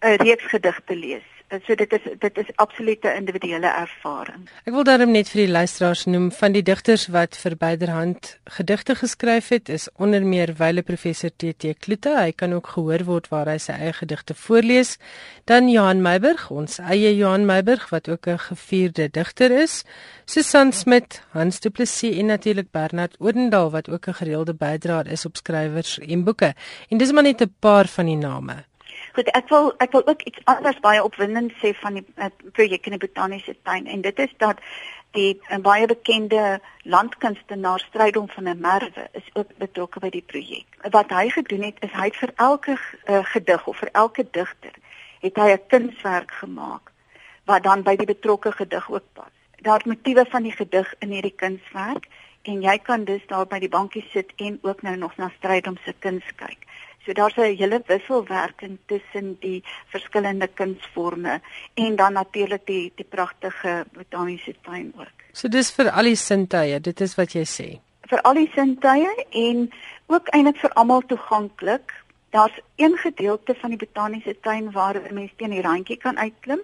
[0.00, 1.28] 'n reeks gedigte lees,
[1.66, 4.48] so dit is dit is absolute individuele ervaring.
[4.64, 8.96] Ek wil daarom net vir die luisteraars noem van die digters wat vir byderhand gedigte
[8.98, 12.16] geskryf het is onder meer wyle professor TT Kloete.
[12.18, 14.96] Hy kan ook gehoor word waar hy sy eie gedigte voorlees.
[15.44, 19.84] Dan Johan Meiburg, ons eie Johan Meiburg wat ook 'n gevierde digter is.
[20.26, 25.26] Susan Smit, Hans Du Plessis en natuurlik Bernard Odendaal wat ook 'n gereelde bydraer is
[25.26, 26.54] op skrywers en boeke.
[26.88, 28.64] En dis maar net 'n paar van die name.
[29.14, 32.88] Goed, ek wil ek wil ook iets anders baie opwindend sê van die uh, projek
[32.88, 34.62] in die botaniese tuin en dit is dat
[35.14, 40.66] die uh, baie bekende landkunstenaar Strydom van der Merwe is ook betrokke by die projek.
[40.96, 44.74] Wat hy gedoen het is hy het vir elke uh, gedig of vir elke digter
[45.22, 46.90] het hy 'n kunswerk gemaak
[47.46, 49.30] wat dan by die betrokke gedig ook pas.
[49.62, 52.10] Daar motiewe van die gedig in hierdie kunswerk
[52.42, 55.78] en jy kan dus daar by die bankie sit en ook nou nog na Strydom
[55.84, 56.66] se kuns kyk.
[57.06, 61.40] So daar's 'n hele wisselwerking tussen die verskillende kunsforme
[61.74, 65.16] en dan natuurlik die die pragtige botaniese tuin ook.
[65.32, 67.78] So dis vir al die sintuie, dit is wat jy sê.
[68.08, 69.72] Vir al die sintuie en
[70.06, 71.92] ook eintlik vir almal toeganklik.
[72.30, 76.60] Daar's een gedeelte van die botaniese tuin waar 'n mens teen die randjie kan uitklim,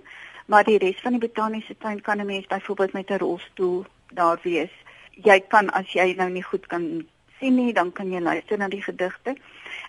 [0.47, 4.39] maar die res van die botaniese tuin kan 'n mens byvoorbeeld met 'n rolstoel daar
[4.43, 4.73] wees.
[5.11, 7.07] Jy kan as jy nou nie goed kan
[7.41, 9.35] sien nie, dan kan jy luister na die gedigte.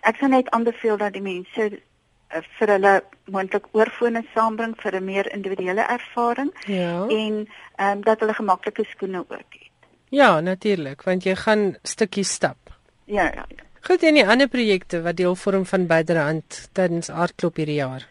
[0.01, 2.93] Ek sou net aanbeveel dat die mense uh, vir hulle
[3.25, 6.53] moontlik oorfone saambring vir 'n meer individuele ervaring.
[6.65, 7.07] Ja.
[7.07, 9.69] En ehm um, dat hulle gemaklike skoene ook het.
[10.09, 12.57] Ja, natuurlik, want jy gaan stukkies stap.
[13.05, 13.45] Ja, ja.
[13.47, 13.63] ja.
[13.81, 18.03] Goed en die ander projekte wat deel vorm van byderhand tydens aardklop hierdie jaar.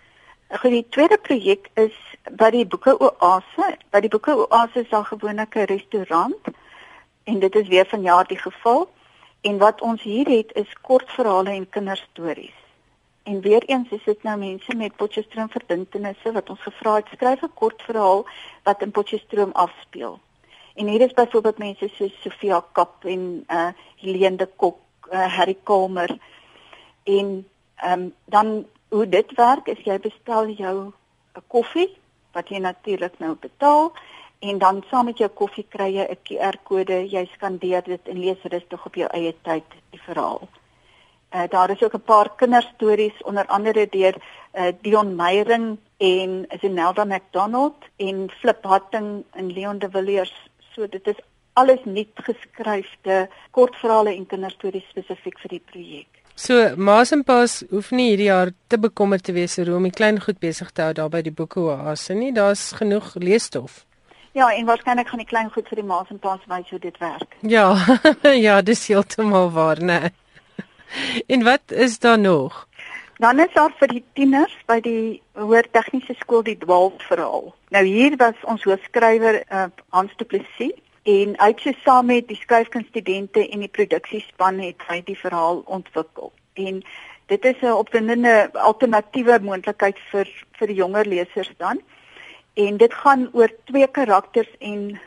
[0.50, 1.94] Goed, die tweede projek is
[2.40, 3.68] by die Boeke Oase.
[3.94, 6.50] By die Boeke Oase is daar gewoonlik 'n restaurant
[7.24, 8.88] en dit is weer vanjaar die geval.
[9.40, 12.56] En wat ons hier het is kortverhale en kinderstories.
[13.22, 17.42] En weer eens is dit nou mense met Potchefstroom verbintenisse wat ons gevra het skryf
[17.42, 18.26] 'n kortverhaal
[18.62, 20.20] wat in Potchefstroom afspeel.
[20.74, 24.78] En hier is byvoorbeeld mense soos Sofia Kap en uh Helene de Kok,
[25.12, 26.18] uh, Harry Kalmer.
[27.02, 30.92] En ehm um, dan hoe dit werk is jy bestel jou
[31.34, 31.96] 'n koffie
[32.32, 33.92] wat jy natuurlik nou betaal
[34.40, 38.42] en dan saam met jou koffie kry jy 'n QR-kode, jy skandeer dit en lees
[38.42, 40.48] rustig op jou eie tyd die verhaal.
[41.34, 44.16] Uh, daar is ook 'n paar kinderstories onder andere deur
[44.54, 50.48] uh, Dion Meyering en Zenelda McDonald en Flip Hatting en Leon de Villiers.
[50.72, 51.20] So dit is
[51.52, 56.08] alles nuut geskryfde kortverhale en kinderstories spesifiek vir die projek.
[56.34, 59.82] So Maas en Paas hoef nie hierdie jaar te bekommerd te wees oor hoe om
[59.82, 62.32] die klein goed besig te hou daar by die boeke oase nie.
[62.32, 63.84] Daar's genoeg leesstof.
[64.32, 66.98] Ja, en waarskynlik gaan die klein goed vir die maas en paas wys hoe dit
[66.98, 67.36] werk.
[67.42, 67.74] Ja,
[68.46, 70.00] ja, dis heeltemal waar, né?
[71.32, 72.66] En wat is daar nog?
[73.18, 77.50] Dan is daar vir die tieners by die Hoër Tegniese Skool die Dwaalf verhaal.
[77.70, 82.38] Nou hier was ons hoofskrywer uh, Hans Du Plessis en uit sy saam met die
[82.40, 86.32] skryfkunststudente en die produksiespan het hy die verhaal ontwikkel.
[86.54, 86.82] En
[87.30, 90.26] dit is 'n opwindende alternatiewe moontlikheid vir
[90.58, 91.82] vir die jonger lesers dan
[92.54, 95.00] en dit gaan oor twee karakters en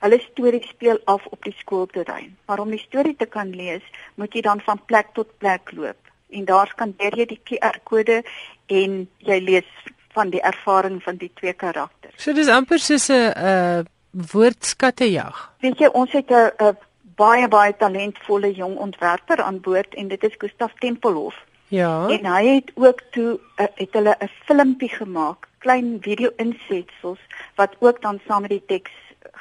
[0.00, 2.36] hulle storie speel af op die skoolterrein.
[2.46, 6.10] Maar om die storie te kan lees, moet jy dan van plek tot plek loop
[6.30, 8.20] en daar skandeer jy die QR-kode
[8.66, 9.70] en jy lees
[10.14, 12.16] van die ervaring van die twee karakters.
[12.22, 15.36] So dis amper soos 'n uh woordskattejag.
[15.62, 16.76] Weet jy, ons het 'n
[17.16, 21.34] baie baie talentvolle jong ontwerper aan boord en dit is Gustaf Tempelhof.
[21.68, 22.08] Ja.
[22.08, 27.20] En hy het ook toe uh, het hulle 'n filmpie gemaak klein video insetsels
[27.54, 28.90] wat ook dan saam met die teks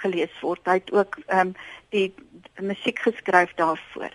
[0.03, 0.59] gelees word.
[0.67, 1.53] Hy het ook ehm um,
[1.89, 2.13] die
[2.61, 4.11] musiek geskryf daarvoor.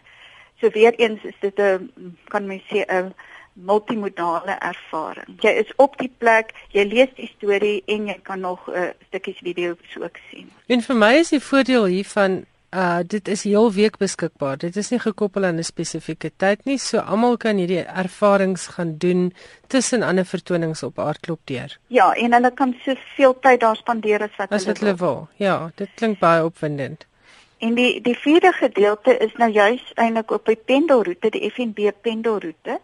[0.61, 3.15] So weer eens is dit 'n kan mens sê 'n
[3.53, 5.37] multimodale ervaring.
[5.41, 8.89] Jy is op die plek, jy lees die storie en jy kan nog 'n uh,
[9.09, 10.51] stukkies video ook sien.
[10.67, 14.57] En vir my is die voordeel hiervan Uh dit is heel week beskikbaar.
[14.59, 18.97] Dit is nie gekoppel aan 'n spesifieke tyd nie, so almal kan hierdie ervarings gaan
[18.99, 19.33] doen
[19.67, 21.79] tussen ander vertonings op Aardklop deur.
[21.87, 25.29] Ja, en hulle kan soveel tyd daar spandeer as wat as hulle wil.
[25.37, 27.07] Ja, dit klink baie opwindend.
[27.59, 32.81] En die die vierde gedeelte is nou juis eintlik op die pendelroete, die FNB pendelroete.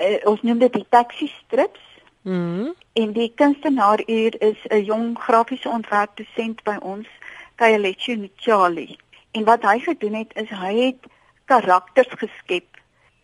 [0.00, 1.80] Uh, ons noem dit die taxi strips.
[2.22, 7.06] Mm en die kunstenaar hier is 'n jong grafiese ontwerpdosent by ons
[7.54, 8.98] Kayalechi Nchali.
[9.32, 11.10] En wat hy gedoen het is hy het
[11.44, 12.66] karakters geskep,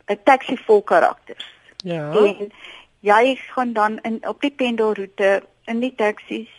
[0.06, 1.46] 'n taxi vol karakters.
[1.76, 2.12] Ja.
[2.12, 2.52] En
[3.00, 6.50] jy gaan dan in op die pendelroete in die taksies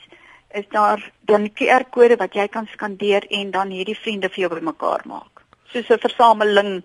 [0.52, 5.02] is daar dan QR-kode wat jy kan skandeer en dan hierdie vriende vir jou bymekaar
[5.06, 5.44] maak.
[5.72, 6.84] Soos 'n versameling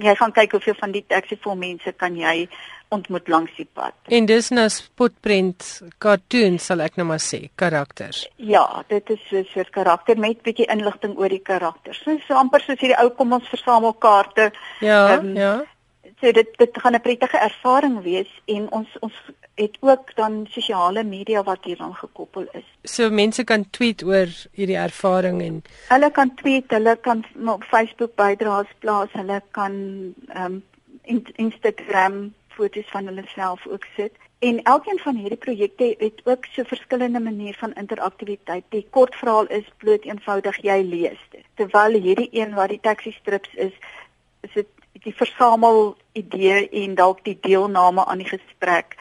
[0.00, 2.48] jy gaan kyk hoeveel van die taxi-vol mense kan jy
[2.94, 3.94] ontmoet langs die pad.
[4.14, 5.64] En dis nou spotprent
[6.02, 8.26] cartoon sal ek nou maar sê, karakters.
[8.36, 12.02] Ja, dit is so 'n soort karakter met bietjie inligting oor die karakters.
[12.04, 14.52] So, so amper soos hierdie ou kom ons versamel kaarte.
[14.80, 15.64] Ja, um, ja.
[16.20, 19.14] So dit dit gaan 'n prettige ervaring wees en ons ons
[19.54, 22.64] het ook dan sosiale media wat hieraan gekoppel is.
[22.82, 28.14] So mense kan tweet oor hierdie ervaring en hulle kan tweet, hulle kan op Facebook
[28.14, 29.74] bydraes plaas, hulle kan
[30.28, 30.64] ehm um,
[31.02, 34.12] in Instagram foto's van hulle self ook sit.
[34.38, 38.64] En elkeen van hierdie projekte het ook so verskillende maniere van interaktiwiteit.
[38.68, 41.44] Die kort verhaal is bloot eenvoudig jy lees dit.
[41.54, 43.72] Terwyl hierdie een wat die taxi strips is,
[44.40, 44.68] is dit
[45.02, 48.96] die versamel idee en dalk die deelname aan die gesprek.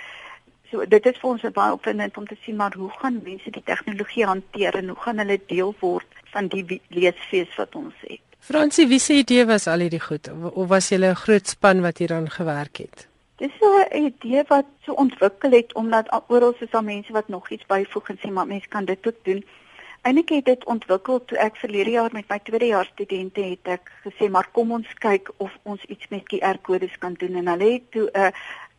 [0.71, 3.63] So dit is vir ons baie opwindend om te sien maar hoe gaan mense die
[3.63, 8.21] tegnologie hanteer en hoe gaan hulle deel word van die leesfees wat ons het.
[8.45, 11.97] Fransie, wie se idee was al hierdie goed of was julle 'n groot span wat
[11.97, 13.07] hieraan gewerk het?
[13.37, 17.65] Dis 'n idee wat so ontwikkel het omdat oral is daar mense wat nog iets
[17.65, 19.45] byvoeg en sê maar mense kan dit ook doen.
[20.05, 24.27] Eindelik het dit ontwikkel toe ek verlede jaar met my tweedejaars studente het ek gesê
[24.29, 28.05] maar kom ons kyk of ons iets met QR-kodes kan doen en hulle het toe
[28.13, 28.29] 'n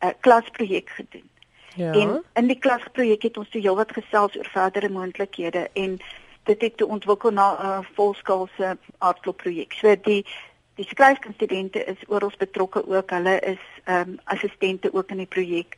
[0.07, 1.27] 'n klasprojek gedoen.
[1.75, 1.93] Ja.
[1.93, 5.99] En in die klasprojek het ons toe heelwat gesels oor verdere moontlikhede en
[6.45, 9.73] dit het toe ontwikkel na 'n volskaalse aardklopprojek.
[9.73, 10.27] So die
[10.75, 13.11] die skryfkunststudente is oral betrokke ook.
[13.11, 15.77] Hulle is ehm um, assistente ook in die projek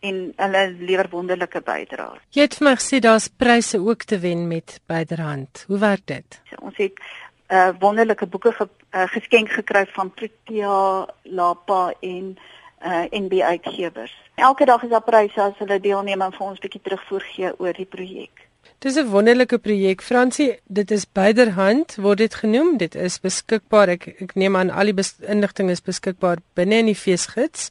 [0.00, 2.20] en hulle lewer wonderlike bydraes.
[2.36, 5.64] Jy het vir my gesê daar's pryse ook te wen met byderhand.
[5.68, 6.40] Hoe werk dit?
[6.50, 7.02] So, ons het
[7.50, 12.36] uh wonderlike boeke ge, uh, geskenk gekry van Protea, Lapa en
[12.82, 14.14] uh NB uitgewers.
[14.34, 17.76] Elke dag is daar pryse as hulle deelneem en vir ons bietjie terugvoer gee oor
[17.76, 18.46] die projek.
[18.80, 20.58] Dis 'n wonderlike projek, Fransie.
[20.64, 22.76] Dit is byderhand word dit genoem.
[22.76, 23.88] Dit is beskikbaar.
[23.88, 27.70] Ek ek neem aan al die inligting is beskikbaar binne in die feesgids.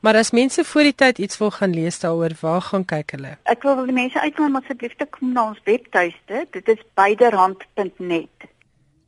[0.00, 3.34] Maar as mense voor die tyd iets wil gaan lees daaroor, waar gaan kyk hulle?
[3.52, 6.46] Ek wil die mense uitnooi om asseblief te kom na ons webtuiste.
[6.56, 8.48] Dit is byderhand.net.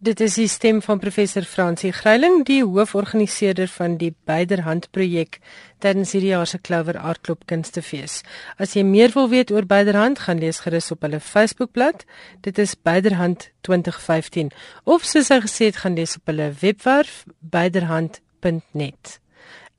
[0.03, 5.39] Dit is die stem van professor Fransie Greiling, die hooforganiseerder van die Byderhand projek
[5.79, 8.19] tydens hierdie jaar se Clover Aardklop Kunstefees.
[8.59, 12.03] As jy meer wil weet oor Byderhand, gaan lees gerus op hulle Facebookblad.
[12.43, 14.51] Dit is Byderhand 2015
[14.85, 19.22] of soos hy gesê het, gaan lees op hulle webwerf byderhand.net.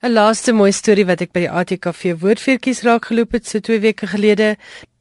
[0.03, 3.79] 'n Laaste mooi storie wat ek by die ATKV woordfeertjies raak geloop het so 2
[3.79, 4.57] weke gelede.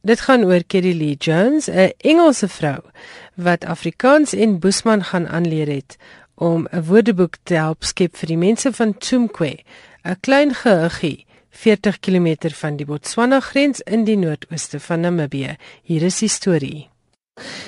[0.07, 2.79] Dit gaan oor Kelly Lee Jones, 'n Engelse vrou
[3.35, 5.97] wat Afrikaans en Boesman gaan aanleer het
[6.35, 9.59] om 'n woordeboek te help skep vir die mense van Tsumkwe,
[10.05, 15.57] 'n klein gehuggie 40 km van die Botswana grens in die noordooste van Namibië.
[15.83, 16.89] Hier is die storie.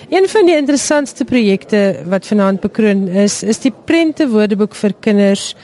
[0.09, 5.55] Een van die interessantste projekte wat vanaand bekroon is, is die prente woordeboek vir kinders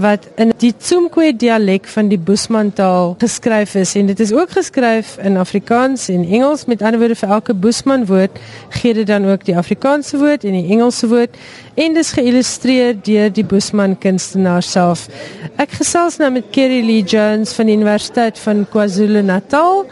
[0.00, 4.50] wat in die Tsumkwe dialek van die Boesman taal geskryf is en dit is ook
[4.56, 8.40] geskryf in Afrikaans en Engels met ander woorde vir elke Boesman woord
[8.80, 11.38] gee dit dan ook die Afrikaanse woord en die Engelse woord
[11.78, 15.06] en dis geïllustreer deur die Boesman kunstenaar self.
[15.62, 19.84] Ek gesels nou met Kerry Lee Jones van die Universiteit van KwaZulu-Natal.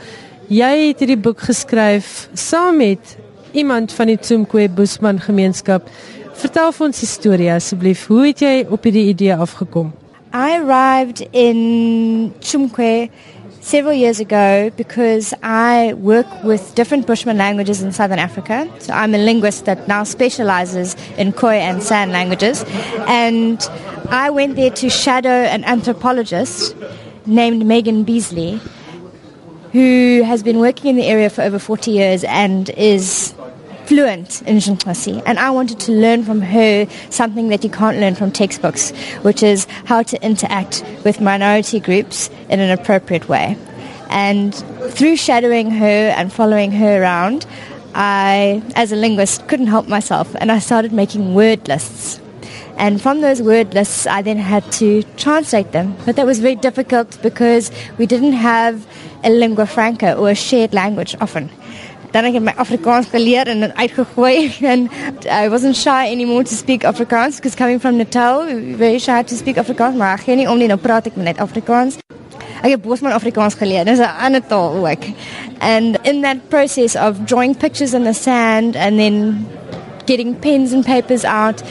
[0.53, 3.17] Jy het hierdie boek geskryf saam met
[3.53, 5.87] iemand van die Tsumkwe Boesman gemeenskap.
[6.35, 8.07] Vertel vir ons die storie asseblief.
[8.09, 9.93] Hoe het jy op hierdie idee afgekom?
[10.33, 13.11] I arrived in Chumkwe
[13.61, 18.69] several years ago because I work with different Bushman languages in southern Africa.
[18.79, 22.65] So I'm a linguist that now specializes in Khoi and San languages.
[23.07, 23.61] And
[24.11, 26.75] I went there to shadow an anthropologist
[27.27, 28.61] named Megan Beasley,
[29.73, 33.35] who has been working in the area for over 40 years and is
[33.87, 38.15] fluent in Xhosa, and I wanted to learn from her something that you can't learn
[38.15, 38.91] from textbooks,
[39.23, 43.57] which is how to interact with minority groups in an appropriate way.
[44.11, 44.55] And
[44.91, 47.47] through shadowing her and following her around,
[47.95, 52.21] I, as a linguist, couldn't help myself, and I started making word lists.
[52.79, 55.95] And from those word lists, I then had to translate them.
[56.07, 58.87] But that was very difficult because we didn't have
[59.23, 61.51] a lingua franca or a shared language often.
[62.13, 64.89] Dan ek het my Afrikaans geleer en dit uitgegooi en
[65.25, 68.45] I wasn't shy anymore to speak Afrikaans because coming from Natal,
[68.77, 71.41] very shy to speak Afrikaans, maar ek gee nie om nie, nou praat ek net
[71.41, 71.99] Afrikaans.
[72.63, 73.85] Ek het Bosman Afrikaans geleer.
[73.85, 75.05] Dis 'n ander taal ook.
[75.59, 79.47] And in that process of drawing pictures in the sand and then
[80.07, 81.63] getting pens and papers out,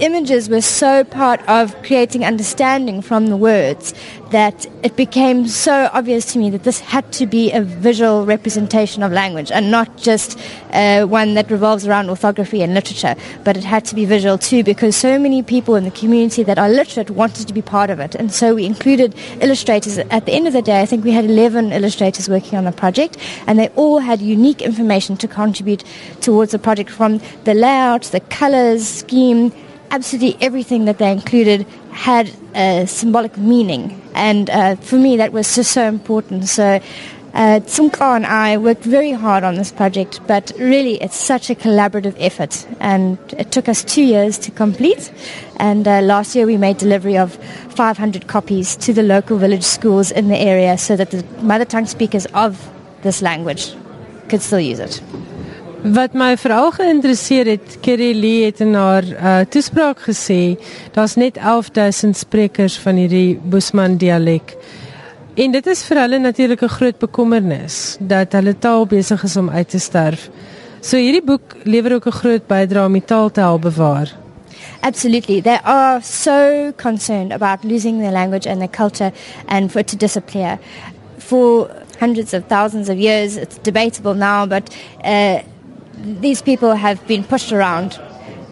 [0.00, 3.94] images were so part of creating understanding from the words
[4.30, 9.02] that it became so obvious to me that this had to be a visual representation
[9.02, 10.38] of language and not just
[10.72, 14.62] uh, one that revolves around orthography and literature, but it had to be visual too
[14.62, 17.98] because so many people in the community that are literate wanted to be part of
[17.98, 18.14] it.
[18.14, 19.98] And so we included illustrators.
[19.98, 22.72] At the end of the day, I think we had 11 illustrators working on the
[22.72, 25.84] project, and they all had unique information to contribute
[26.20, 29.52] towards the project from the layout, the colors, scheme,
[29.90, 34.00] absolutely everything that they included had a symbolic meaning.
[34.14, 36.48] And uh, for me, that was just so important.
[36.48, 36.80] So,
[37.32, 41.54] uh, Tsumka and I worked very hard on this project, but really it's such a
[41.54, 42.66] collaborative effort.
[42.80, 45.12] And it took us two years to complete.
[45.56, 47.36] And uh, last year we made delivery of
[47.74, 51.86] 500 copies to the local village schools in the area so that the mother tongue
[51.86, 52.68] speakers of
[53.02, 53.74] this language
[54.28, 55.00] could still use it.
[55.80, 60.58] Wat my veral geïnteresseer het, Kerry Lee het in haar uh, toespraak gesê,
[60.92, 64.52] daar's net 11000 sprekers van hierdie Boesman dialek.
[65.40, 69.48] En dit is vir hulle natuurlik 'n groot bekommernis dat hulle taal besig is om
[69.50, 70.28] uit te sterf.
[70.80, 74.12] So hierdie boek lewer ook 'n groot bydrae om die taal te help bewaar.
[74.80, 75.40] Absolutely.
[75.40, 79.12] They are so concerned about losing their language and their culture
[79.46, 80.58] and for it to disappear.
[81.18, 85.38] For hundreds of thousands of years, it's debatable now, but uh,
[86.00, 88.00] these people have been pushed around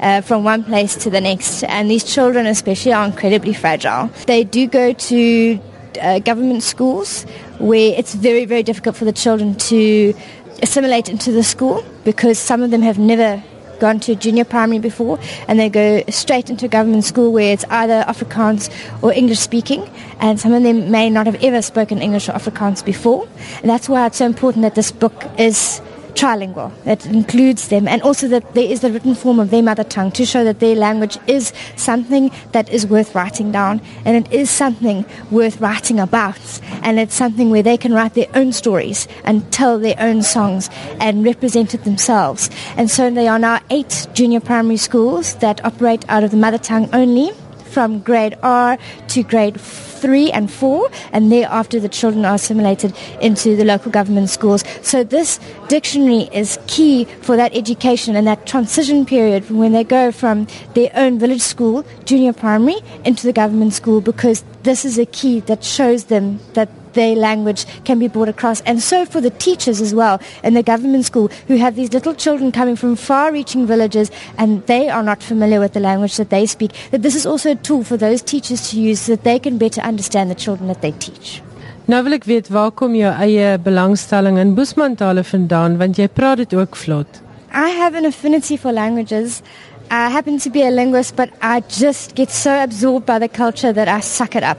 [0.01, 4.11] uh, from one place to the next, and these children, especially, are incredibly fragile.
[4.27, 5.61] They do go to
[6.01, 7.25] uh, government schools
[7.59, 10.15] where it's very, very difficult for the children to
[10.63, 13.43] assimilate into the school because some of them have never
[13.81, 17.65] gone to junior primary before and they go straight into a government school where it's
[17.71, 18.71] either Afrikaans
[19.03, 22.85] or English speaking and some of them may not have ever spoken English or Afrikaans
[22.85, 23.29] before
[23.61, 25.81] and that's why it's so important that this book is
[26.19, 26.73] trilingual.
[26.85, 30.11] It includes them, and also that there is the written form of their mother tongue
[30.13, 34.51] to show that their language is something that is worth writing down, and it is
[34.51, 39.51] something worth writing about, and it's something where they can write their own stories and
[39.53, 40.69] tell their own songs
[41.01, 42.51] and represent it themselves.
[42.77, 46.59] And so there are now eight junior primary schools that operate out of the mother
[46.59, 47.31] tongue only
[47.65, 48.79] from grade R
[49.09, 49.61] to grade
[49.99, 54.65] three and four, and thereafter the children are assimilated into the local government schools.
[54.83, 60.13] So this dictionary is key for that education and that transition period when they go
[60.13, 65.07] from their own village school, junior primary, into the government school because this is a
[65.07, 68.61] key that shows them that their language can be brought across.
[68.63, 72.15] And so for the teachers as well in the government school who have these little
[72.15, 76.31] children coming from far reaching villages and they are not familiar with the language that
[76.31, 79.25] they speak, that this is also a tool for those teachers to use so that
[79.25, 81.41] they can better understand the children that they teach.
[81.89, 86.45] Nou wil ek weet waar kom jou eie belangstelling in Boesmantale vandaan want jy praat
[86.45, 87.23] dit ook vlot.
[87.49, 89.43] I have an affinity for languages.
[89.91, 93.73] I happen to be a linguist, but I just get so absorbed by the culture
[93.73, 94.59] that I suck it up.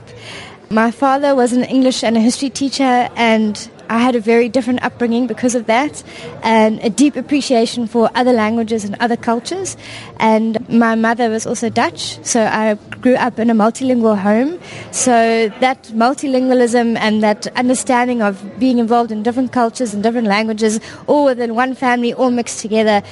[0.70, 4.84] My father was an English and a history teacher, and I had a very different
[4.84, 6.02] upbringing because of that,
[6.44, 9.76] and a deep appreciation for other languages and other cultures.
[10.20, 14.60] And my mother was also Dutch, so I grew up in a multilingual home.
[14.92, 20.78] So that multilingualism and that understanding of being involved in different cultures and different languages,
[21.08, 23.02] all within one family, all mixed together,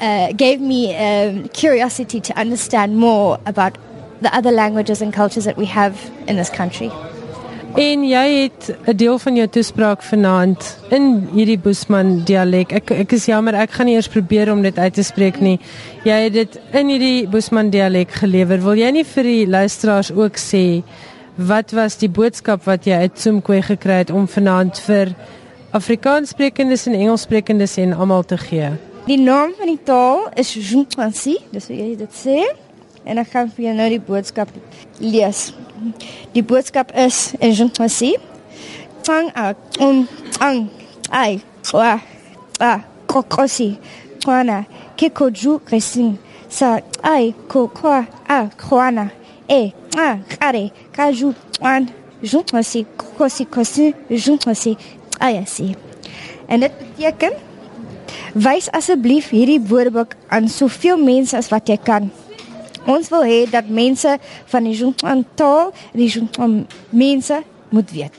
[0.00, 3.76] uh, gave me um, curiosity to understand more about
[4.20, 5.98] the other languages and cultures that we have
[6.28, 6.92] in this country.
[7.78, 12.72] En jy het 'n deel van jou toespraak vanaand in hierdie Boesman dialek.
[12.72, 15.60] Ek ek is jammer, ek gaan nie eers probeer om dit uit te spreek nie.
[16.04, 18.60] Jy het dit in hierdie Boesman dialek gelewer.
[18.62, 20.82] Wil jy nie vir die luisteraars ook sê
[21.36, 25.14] wat was die boodskap wat jy uit Tsumkwe gekry het om vanaand vir
[25.70, 28.70] Afrikaanssprekendes en Engelssprekendes en almal te gee?
[29.06, 32.42] Die naam van die taal is Zhuangzi, dis hoe jy dit sê
[33.08, 34.50] en ek gaan vir jou nou die boodskap
[35.00, 35.48] lees.
[36.34, 38.14] Die boodskap is in Jean-Massy.
[39.06, 40.04] Tang a um
[40.44, 40.68] ang
[41.10, 41.40] ai
[41.72, 41.96] wa
[42.60, 42.72] a
[43.08, 43.78] kokosi
[44.24, 44.64] kwana
[44.96, 46.18] kiko ju kresin
[46.48, 49.08] sa ai ko kwa a kwana
[49.48, 51.88] e a kare kaju wan
[52.22, 54.76] Jean-Massy kokosi kosi Jean-Massy
[55.20, 55.74] ayasi.
[56.48, 57.32] En dit beteken
[58.34, 62.10] wys asseblief hierdie woordeboek aan soveel mense as wat jy kan.
[62.88, 64.14] Ons wil hê dat mense
[64.48, 68.16] van die Zhuang taal, die Zhuang mense moet weet.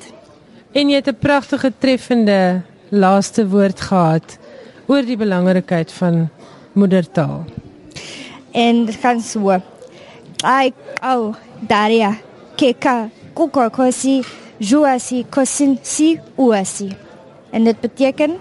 [0.77, 4.37] En jy het 'n pragtige treffende laaste woord gehad
[4.85, 6.29] oor die belangrikheid van
[6.73, 7.45] moedertaal.
[8.51, 9.57] En dit gaan so.
[10.43, 12.15] Ai au daria
[12.55, 14.23] keka kukokosi
[14.57, 16.95] juasi kosin si uasi.
[17.51, 18.37] En dit beteken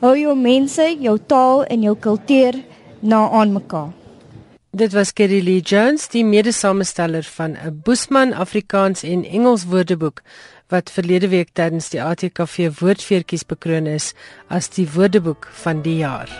[0.00, 2.54] hou jou mense, jou taal en jou kultuur
[3.00, 3.99] na aan mekaar.
[4.70, 10.22] Dit was Kerry Lee Jones, die mede-samesteller van 'n Boesman Afrikaans en Engels woordeboek
[10.68, 14.14] wat verlede week tydens die ATKV woordfeertjies bekroon is
[14.46, 16.30] as die woordeboek van die jaar.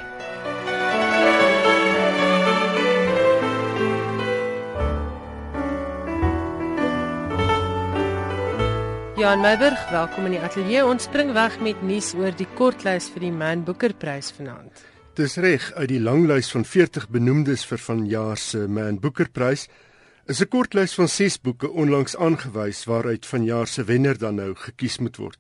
[9.17, 10.85] Jan Meiberg, welkom in die ateljee.
[10.85, 14.90] Ons spring weg met nuus oor die kortlys vir die Man Booker Prys vanaand.
[15.21, 19.67] Dis reg, uit die langlys van 40 benoemdes vir vanjaar se Man Booker Prys
[20.33, 24.99] is 'n kortlys van 6 boeke onlangs aangewys waaruit vanjaar se wenner dan nou gekies
[24.99, 25.39] moet word.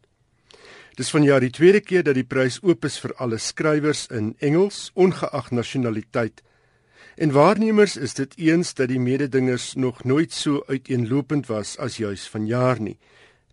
[0.96, 4.90] Dis vanjaar die tweede keer dat die prys oop is vir alle skrywers in Engels,
[4.94, 6.42] ongeag nasionaliteit.
[7.16, 12.28] En waarnemers is dit eens dat die mededingers nog nooit so uiteenlopend was as juis
[12.28, 12.98] vanjaar nie.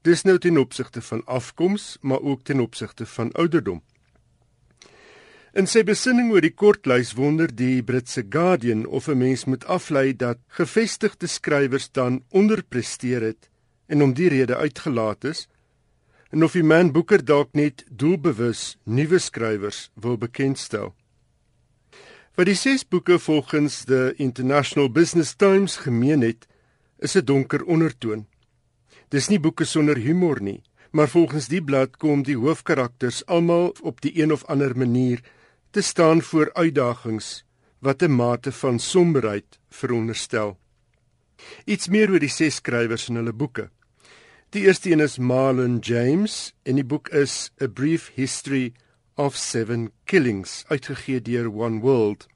[0.01, 3.81] Dis nou ten opsigte van afkoms, maar ook ten opsigte van ouderdom.
[5.57, 10.13] In sy besinning oor die kortlys wonder die Britse Guardian of 'n mens moet aflei
[10.13, 13.49] dat gevestigde skrywers dan onderpresteer het
[13.87, 15.47] en om die rede uitgelaat is,
[16.29, 20.93] en of die man Booker dalk net doelbewus nuwe skrywers wil bekendstel.
[22.35, 26.47] Wat die ses boeke volgens the International Business Times gemeen het,
[26.99, 28.27] is 'n donker ondertoon.
[29.09, 34.01] Dis nie boeke sonder humor nie, maar volgens die blad kom die hoofkarakters almal op
[34.01, 35.21] die een of ander manier
[35.71, 37.43] te staan voor uitdagings
[37.79, 40.57] wat 'n mate van somberheid veronderstel.
[41.65, 43.69] Iets meer oor die ses skrywers in hulle boeke.
[44.49, 48.73] Die eerste een is Marlon James en die boek is A Brief History
[49.15, 52.27] of Seven Killings, uitgegee deur One World.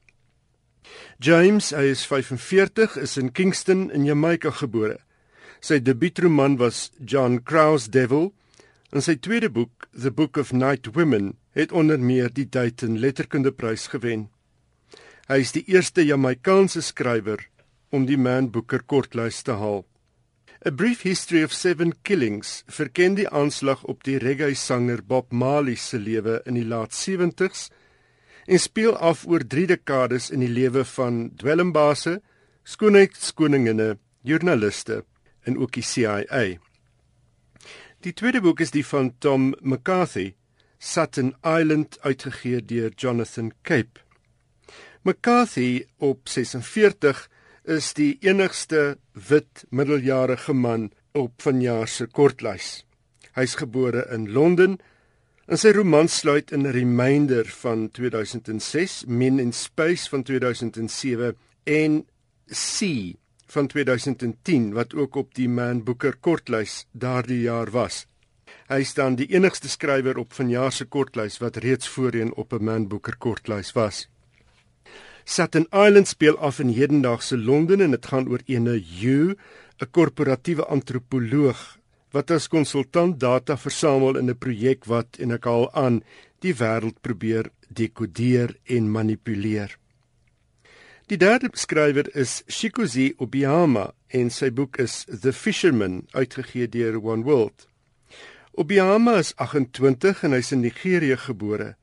[1.18, 4.98] James, hy is 45, is in Kingston in Jamaica gebore.
[5.60, 8.32] Sy debuutroman was John Crow's Devil
[8.92, 13.88] en sy tweede boek, The Book of Night Women, het onder meer die Dayton Letterkundeprys
[13.92, 14.28] gewen.
[15.30, 17.46] Hy is die eerste Jamaicaanse skrywer
[17.92, 19.84] om die Man Booker kortlys te haal.
[20.66, 25.98] A Brief History of Seven Killings verken die aanslag op die reggae-sanger Bob Marley se
[25.98, 27.70] lewe in die laat 70s
[28.46, 32.18] en speel af oor 3 dekades in die lewe van dwelmbase,
[32.62, 35.02] skoonheidskoninginne, joernaliste
[35.46, 36.44] en ook die CIA.
[38.02, 40.32] Die tweede boek is die van Tom McCarthy,
[40.82, 44.02] Sutton Island uitgegee deur Jonathan Cape.
[45.06, 47.20] McCarthy op 46
[47.62, 48.98] is die enigste
[49.28, 52.82] wit middeljarige man op vanjaar se kortlys.
[53.38, 54.80] Hy's gebore in Londen
[55.46, 61.36] en sy roman sluit in reminder van 2006, Men in Space van 2007
[61.70, 62.02] en
[62.50, 63.14] Sea
[63.52, 68.06] van 2010 wat ook op die Man Booker kortlys daardie jaar was.
[68.72, 72.88] Hy staan die enigste skrywer op vanjaar se kortlys wat reeds voorheen op 'n Man
[72.88, 74.08] Booker kortlys was.
[75.24, 79.36] Satin Island speel af in hedendaagse Londen en dit gaan oor ene Hugh,
[79.80, 81.78] 'n korporatiewe antropoloog
[82.12, 86.02] wat as konsultant data versamel in 'n projek wat en ek haal aan
[86.40, 89.81] die wêreld probeer dekodeer en manipuleer.
[91.12, 97.26] Die derde skrywer is Shikuzi Obiyama en sy boek is The Fisherman uitgegee deur One
[97.26, 97.66] World.
[98.56, 101.74] Obiyama is 28 en hy's in Nigerië gebore.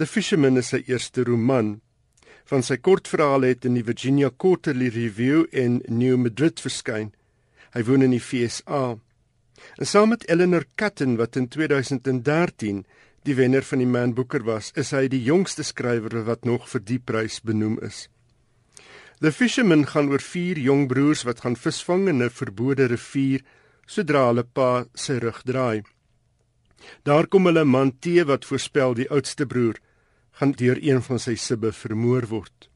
[0.00, 1.82] The Fisherman is sy eerste roman.
[2.48, 7.12] Van sy kortverhale het in die Virginia Quarterly Review en New Madrid verskyn.
[7.76, 8.96] Hy woon in die FSA.
[9.76, 12.86] En saam met Eleanor Catton wat in 2013
[13.28, 16.88] die wenner van die Man Booker was, is hy die jongste skrywer wat nog vir
[16.88, 18.06] die prys benoem is.
[19.22, 23.44] The Fisherman gaan oor vier jong broers wat gaan visvang in 'n verbode rivier
[23.86, 25.84] sodra hulle pa sy rug draai.
[27.06, 29.78] Daar kom hulle man te wat voorspel die oudste broer
[30.38, 32.68] gaan deur een van sy sibbe vermoor word.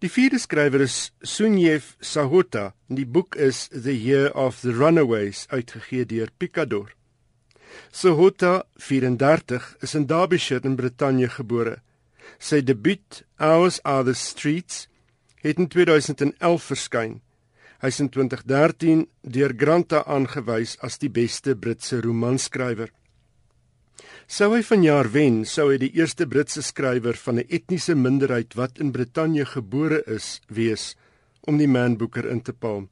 [0.00, 5.46] Die vierde skrywer is Sunyev Sahota en die boek is The Year of the Runaways
[5.50, 6.90] uitgegee deur Picador.
[7.92, 11.76] Sahota, 34, is in Derbyshire in Brittanje gebore.
[12.38, 14.89] Sy debuut, Ours Are the Streets,
[15.42, 17.20] het in 2011 verskyn.
[17.80, 22.90] Hy's in 2013 deur Granta aangewys as die beste Britse romanskrywer.
[24.30, 28.78] Sou hy vanjaar wen, sou hy die eerste Britse skrywer van 'n etniese minderheid wat
[28.78, 30.94] in Brittanje gebore is wees
[31.48, 32.88] om die Man Booker in te paal.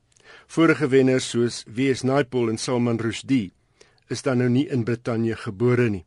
[0.47, 2.03] Vorige wenners soos W.S.
[2.03, 3.53] Naipaul en Salman Rushdie
[4.09, 6.05] is dan nou nie in Brittanje gebore nie.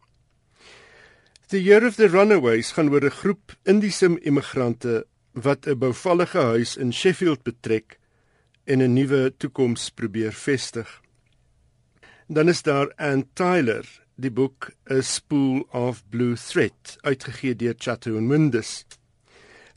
[1.50, 6.78] The Year of the Runaways gaan oor 'n groep Indiese immigrante wat 'n bouvallige huis
[6.78, 8.00] in Sheffield betrek
[8.64, 11.02] en 'n nuwe toekoms probeer vestig.
[12.28, 18.18] Dan is daar Anne Tyler, die boek A Spool of Blue Thread, uitgegee deur Chatto
[18.18, 18.86] and Mundus.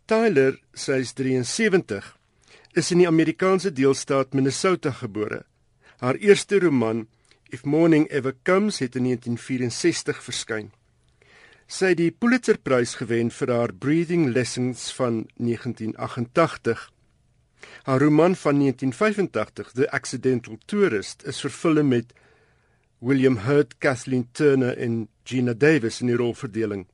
[0.06, 2.18] Tyler, sy is 73,
[2.74, 5.44] is in die Amerikaanse deelstaat Minnesota gebore.
[5.98, 7.06] Haar eerste roman,
[7.50, 10.72] If Morning Ever Comes, het in 1964 verskyn.
[11.64, 16.90] Sy het die Pulitzerprys gewen vir haar Breathing Lessons van 1988.
[17.88, 22.12] Haar roman van 1985, The Accidental Tourist, is vervul met
[23.00, 26.84] William Hurt, Kathleen Turner en Gina Davis in die rolverdeling.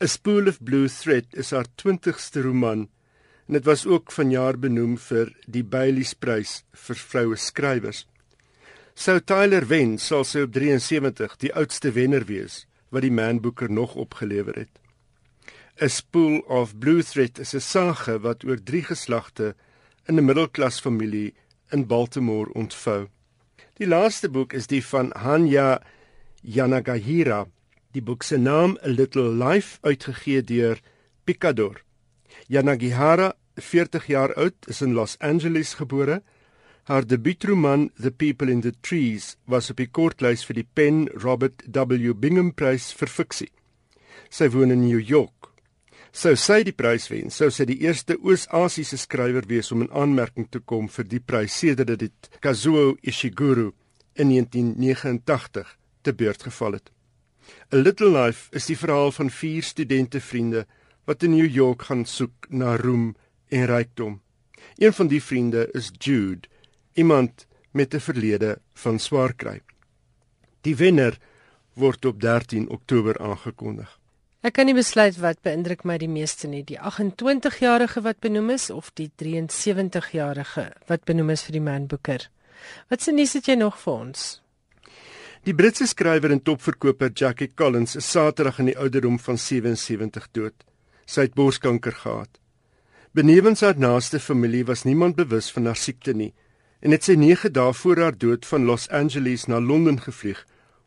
[0.00, 2.86] A Spool of Blue Thread is haar 20ste roman
[3.48, 8.06] en dit was ook vanjaar benoem vir die Bailey's-prys vir vroue skrywers.
[8.94, 13.70] Sou Tyler wen, sal sy op 73 die oudste wenner wees wat die Man Booker
[13.70, 14.80] nog opgelewer het.
[15.80, 19.54] A Spool of Blue Thread is 'n sage wat oor drie geslagte
[20.06, 21.34] in 'n middelklas familie
[21.70, 23.08] in Baltimore ontvou.
[23.74, 25.80] Die laaste boek is die van Hanya
[26.42, 27.46] Yanagihira.
[27.92, 30.80] Die boek se naam A Little Life uitgegee deur
[31.24, 31.82] Picador.
[32.46, 36.22] Yanagihara, 40 jaar oud, is in Los Angeles gebore.
[36.84, 41.62] Haar debuutroman The People in the Trees was op die kortlys vir die Penn Robert
[41.68, 43.50] W Bingham Prys vir fiksie.
[44.30, 45.50] Sy woon in New York.
[46.10, 50.48] Sou sy die prys wen, sou sy die eerste Oos-Asiese skrywer wees om in aanmerking
[50.50, 53.70] te kom vir die prys sedert dit Kazuo Ishiguro
[54.18, 56.90] in 1989 te beurt geval het.
[57.72, 60.64] A Little Life is die verhaal van vier studente vriende
[61.06, 63.14] wat in New York gaan soek na roem
[63.50, 64.18] en rykdom.
[64.78, 66.48] Een van die vriende is Jude,
[67.00, 69.60] iemand met 'n verlede van swaar kry.
[70.60, 71.18] Die wenner
[71.74, 73.98] word op 13 Oktober aangekondig.
[74.40, 78.70] Ek kan nie besluit wat beïndruk my die meeste nie, die 28-jarige wat benoem is
[78.70, 82.30] of die 73-jarige wat benoem is vir die Man Booker.
[82.88, 84.42] Wat se nuus het jy nog vir ons?
[85.44, 90.54] Die Britse skrywer en topverkoper Jackie Collins is Saterdag in die ouderdom van 77 dood.
[91.06, 92.40] Sy het borskanker gehad.
[93.12, 96.32] Benewens haar naaste familie was niemand bewus van haar siekte nie
[96.80, 100.46] en het sy 9 dae voor haar dood van Los Angeles na Londen gevlieg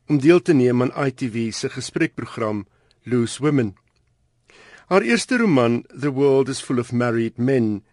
[0.10, 2.66] om deel te neem aan ITV se gesprekprogram
[3.04, 3.76] Loose Women.
[4.88, 7.84] Haar eerste roman, The World is Full of Married Men,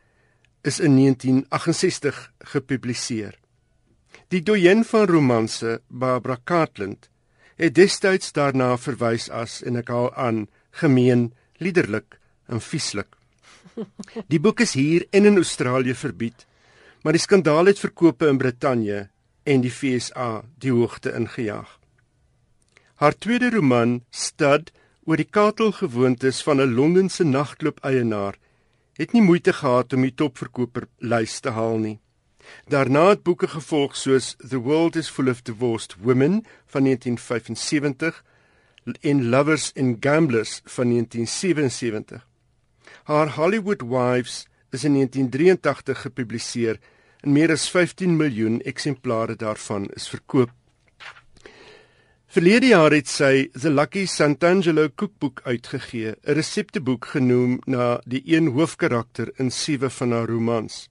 [0.63, 3.39] is in 1968 gepubliseer.
[4.29, 7.09] Die doyen van romanse, Barbara Cartland,
[7.57, 10.47] het destyds daarna verwys as en ek haal aan
[10.83, 13.17] gemeen, liderlik en vieslik.
[14.33, 16.47] Die boek is hier en in Australië verbied,
[17.03, 19.09] maar die skandaal het verkope in Brittanje
[19.43, 21.79] en die FSA die hoogte ingejaag.
[23.01, 24.73] Haar tweede roman, Stud,
[25.09, 28.37] oor die katelgewoontes van 'n Londense nagklub eienaar,
[29.01, 31.99] het nie moeite gehad om die topverkoper lys te haal nie.
[32.69, 38.25] Daarna het boeke gevolg soos The World is Full of Divorced Women van 1975
[39.01, 42.27] en Lovers and Gamblers van 1977.
[43.05, 46.79] Haar Hollywood Wives is in 1983 gepubliseer
[47.21, 50.51] en meer as 15 miljoen eksemplare daarvan is verkoop.
[52.31, 58.47] Verlede jaar het sy The Lucky Santangelo Cookbook uitgegee, 'n resepteboek genoem na die een
[58.55, 60.89] hoofkarakter in sewe van haar romans.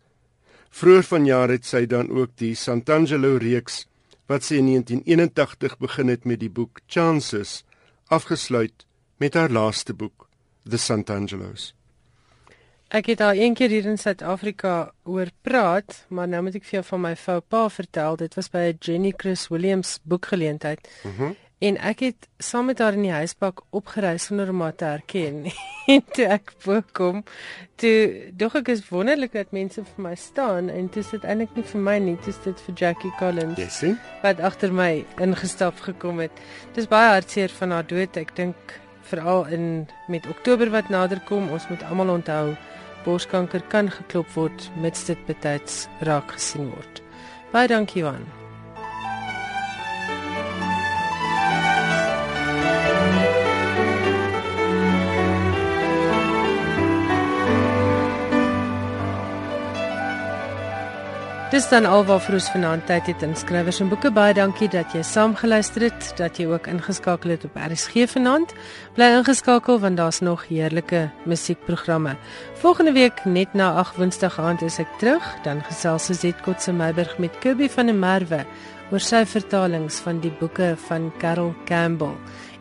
[0.69, 3.87] Vroeger vanjaar het sy dan ook die Santangelo reeks
[4.27, 7.63] wat sy in 1981 begin het met die boek Chances
[8.07, 8.85] afgesluit
[9.17, 10.27] met haar laaste boek
[10.69, 11.78] The Santangelos.
[12.89, 16.79] Ek het al een keer hier in Suid-Afrika oor praat, maar nou moet ek vir
[16.79, 18.17] jou van my vrou pa vertel.
[18.17, 20.89] Dit was by 'n Jenny Chris Williams boekgeleentheid.
[21.03, 21.23] Mhm.
[21.23, 24.85] Mm En ek het saam met haar in die huispak opgereis sonder om haar te
[24.85, 25.41] herken.
[25.93, 27.23] en toe ek voorkom,
[27.75, 27.95] toe
[28.39, 31.65] dog ek is wonderlik dat mense vir my staan en dit is dit eintlik nie
[31.73, 33.59] vir my nie, dit is dit vir Jackie Collins.
[33.59, 33.97] Yes, sien?
[34.23, 36.39] Wat agter my ingestap gekom het.
[36.79, 38.21] Dis baie hartseer van haar dood.
[38.23, 42.55] Ek dink veral in met Oktober wat nader kom, ons moet almal onthou
[43.03, 47.01] borskanker kan geklop word mits dit betyds raak gesien word.
[47.53, 48.38] Baie dankie Johan.
[61.49, 64.11] Dis dan alwaar vir ons vanaand tyd het in skrywers en boeke.
[64.13, 68.53] Baie dankie dat jy saamgeluister het dat jy ook ingeskakel het op RSG vanaand.
[68.93, 72.13] Bly ingeskakel want daar's nog heerlike musiekprogramme.
[72.61, 75.25] Volgende week net na 8 woensdag aand is ek terug.
[75.41, 78.43] Dan gesels ons net kort se Meiburg met Kirby van der Merwe
[78.91, 82.13] oor sy vertalings van die boeke van Carol Campbell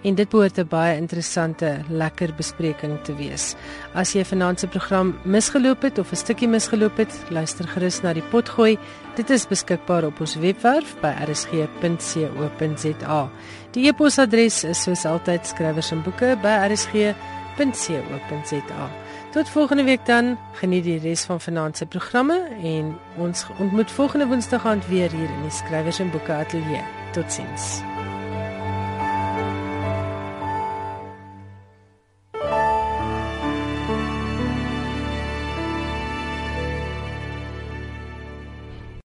[0.02, 3.54] en dit behoort 'n baie interessante, lekker bespreking te wees.
[3.94, 8.12] As jy vanaand se program misgeloop het of 'n stukkie misgeloop het, luister gerus na
[8.12, 8.78] die potgooi.
[9.14, 13.28] Dit is beskikbaar op ons webwerf by rsg.co.za.
[13.70, 17.14] Die e-posadres is soos altyd skrywers en boeke by rsg
[17.58, 18.90] www.rsg.co.za.
[19.30, 20.38] Tot volgende week dan.
[20.52, 25.30] Geniet die res van vanaand se programme en ons ontmoet volgende Woensdag aand weer hier
[25.30, 26.82] in die Skrywers en Boeke Ateljee.
[27.12, 27.97] Totsiens.